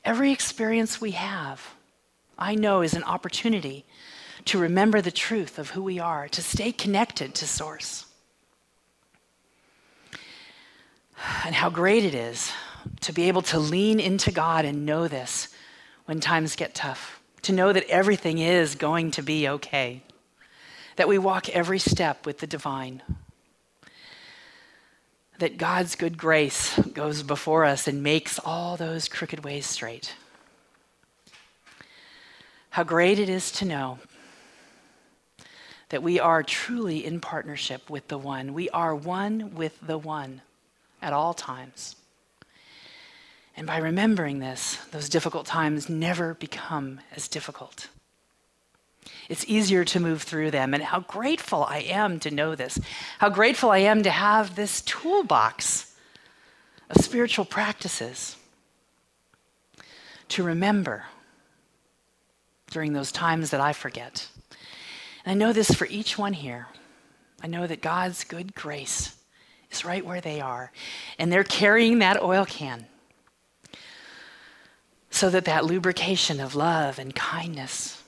every 0.05 0.33
experience 0.33 1.01
we 1.01 1.12
have. 1.12 1.74
I 2.38 2.55
know 2.55 2.83
is 2.83 2.94
an 2.94 3.05
opportunity 3.05 3.85
to 4.46 4.59
remember 4.59 5.01
the 5.01 5.11
truth 5.11 5.59
of 5.59 5.70
who 5.70 5.83
we 5.83 5.98
are, 5.98 6.29
to 6.29 6.42
stay 6.42 6.72
connected 6.72 7.35
to 7.35 7.46
Source. 7.46 8.07
And 11.44 11.55
how 11.55 11.68
great 11.68 12.05
it 12.05 12.14
is 12.14 12.53
to 13.01 13.12
be 13.12 13.29
able 13.29 13.42
to 13.42 13.59
lean 13.59 14.01
into 14.01 14.31
God 14.31 14.64
and 14.64 14.87
know 14.87 15.09
this 15.09 15.48
when 16.07 16.20
times 16.20 16.57
get 16.57 16.74
tough, 16.74 17.17
to 17.42 17.53
know 17.53 17.72
that 17.72 17.88
everything 17.88 18.38
is 18.38 18.74
going 18.74 19.11
to 19.12 19.22
be 19.22 19.48
okay, 19.48 20.03
that 20.96 21.09
we 21.09 21.18
walk 21.18 21.48
every 21.48 21.79
step 21.79 22.27
with 22.27 22.38
the 22.38 22.46
divine, 22.46 23.03
that 25.38 25.57
God's 25.57 25.94
good 25.94 26.18
grace 26.18 26.79
goes 26.79 27.22
before 27.22 27.64
us 27.64 27.87
and 27.87 28.03
makes 28.03 28.38
all 28.40 28.77
those 28.77 29.09
crooked 29.09 29.44
ways 29.44 29.66
straight. 29.66 30.14
How 32.70 32.85
great 32.85 33.18
it 33.18 33.29
is 33.29 33.51
to 33.53 33.64
know 33.64 33.98
that 35.88 36.03
we 36.03 36.20
are 36.20 36.42
truly 36.42 37.05
in 37.05 37.20
partnership 37.20 37.88
with 37.88 38.09
the 38.09 38.18
one. 38.18 38.53
We 38.53 38.68
are 38.70 38.94
one 38.94 39.55
with 39.55 39.79
the 39.81 39.98
one 39.98 40.42
at 41.01 41.12
all 41.12 41.35
times. 41.35 41.96
And 43.59 43.66
by 43.66 43.79
remembering 43.79 44.38
this, 44.38 44.77
those 44.92 45.09
difficult 45.09 45.44
times 45.44 45.88
never 45.88 46.35
become 46.35 47.01
as 47.16 47.27
difficult. 47.27 47.88
It's 49.29 49.44
easier 49.49 49.85
to 49.87 49.99
move 49.99 50.23
through 50.23 50.53
them. 50.53 50.75
And 50.75 50.83
how 50.83 51.01
grateful 51.01 51.64
I 51.64 51.79
am 51.79 52.21
to 52.21 52.31
know 52.31 52.55
this. 52.55 52.79
How 53.18 53.31
grateful 53.31 53.73
I 53.73 53.79
am 53.79 54.05
to 54.05 54.11
have 54.11 54.55
this 54.55 54.81
toolbox 54.83 55.92
of 56.88 57.03
spiritual 57.05 57.44
practices 57.44 58.37
to 60.29 60.44
remember 60.44 61.07
during 62.71 62.92
those 62.92 63.11
times 63.11 63.51
that 63.51 63.61
I 63.61 63.73
forget. 63.73 64.29
And 65.25 65.33
I 65.33 65.35
know 65.35 65.53
this 65.53 65.75
for 65.75 65.88
each 65.88 66.16
one 66.16 66.33
here. 66.33 66.68
I 67.42 67.49
know 67.49 67.66
that 67.66 67.83
God's 67.83 68.23
good 68.23 68.55
grace 68.55 69.16
is 69.73 69.85
right 69.85 70.07
where 70.07 70.21
they 70.21 70.40
are, 70.40 70.71
and 71.18 71.33
they're 71.33 71.42
carrying 71.42 71.99
that 71.99 72.23
oil 72.23 72.44
can 72.44 72.87
so 75.18 75.28
that 75.31 75.46
that 75.46 75.64
lubrication 75.64 76.38
of 76.38 76.54
love 76.54 76.96
and 76.96 77.12
kindness 77.12 78.04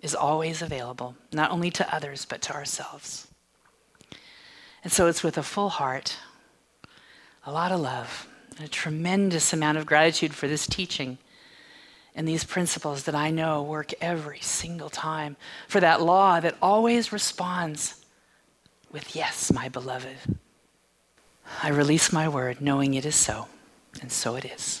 is 0.00 0.14
always 0.14 0.62
available, 0.62 1.14
not 1.30 1.50
only 1.50 1.70
to 1.70 1.94
others, 1.94 2.24
but 2.24 2.40
to 2.40 2.54
ourselves. 2.54 3.28
And 4.82 4.90
so 4.90 5.06
it's 5.06 5.22
with 5.22 5.36
a 5.36 5.42
full 5.42 5.68
heart, 5.68 6.16
a 7.44 7.52
lot 7.52 7.70
of 7.70 7.80
love, 7.80 8.26
and 8.56 8.64
a 8.64 8.70
tremendous 8.70 9.52
amount 9.52 9.76
of 9.76 9.84
gratitude 9.84 10.32
for 10.32 10.48
this 10.48 10.66
teaching 10.66 11.18
and 12.14 12.26
these 12.26 12.44
principles 12.44 13.02
that 13.02 13.14
I 13.14 13.30
know 13.30 13.62
work 13.62 13.92
every 14.00 14.40
single 14.40 14.88
time, 14.88 15.36
for 15.68 15.80
that 15.80 16.00
law 16.00 16.40
that 16.40 16.56
always 16.62 17.12
responds 17.12 18.06
with, 18.90 19.14
Yes, 19.14 19.52
my 19.52 19.68
beloved. 19.68 20.16
I 21.62 21.68
release 21.68 22.10
my 22.10 22.26
word 22.26 22.62
knowing 22.62 22.94
it 22.94 23.04
is 23.04 23.16
so, 23.16 23.48
and 24.00 24.10
so 24.10 24.36
it 24.36 24.46
is. 24.46 24.80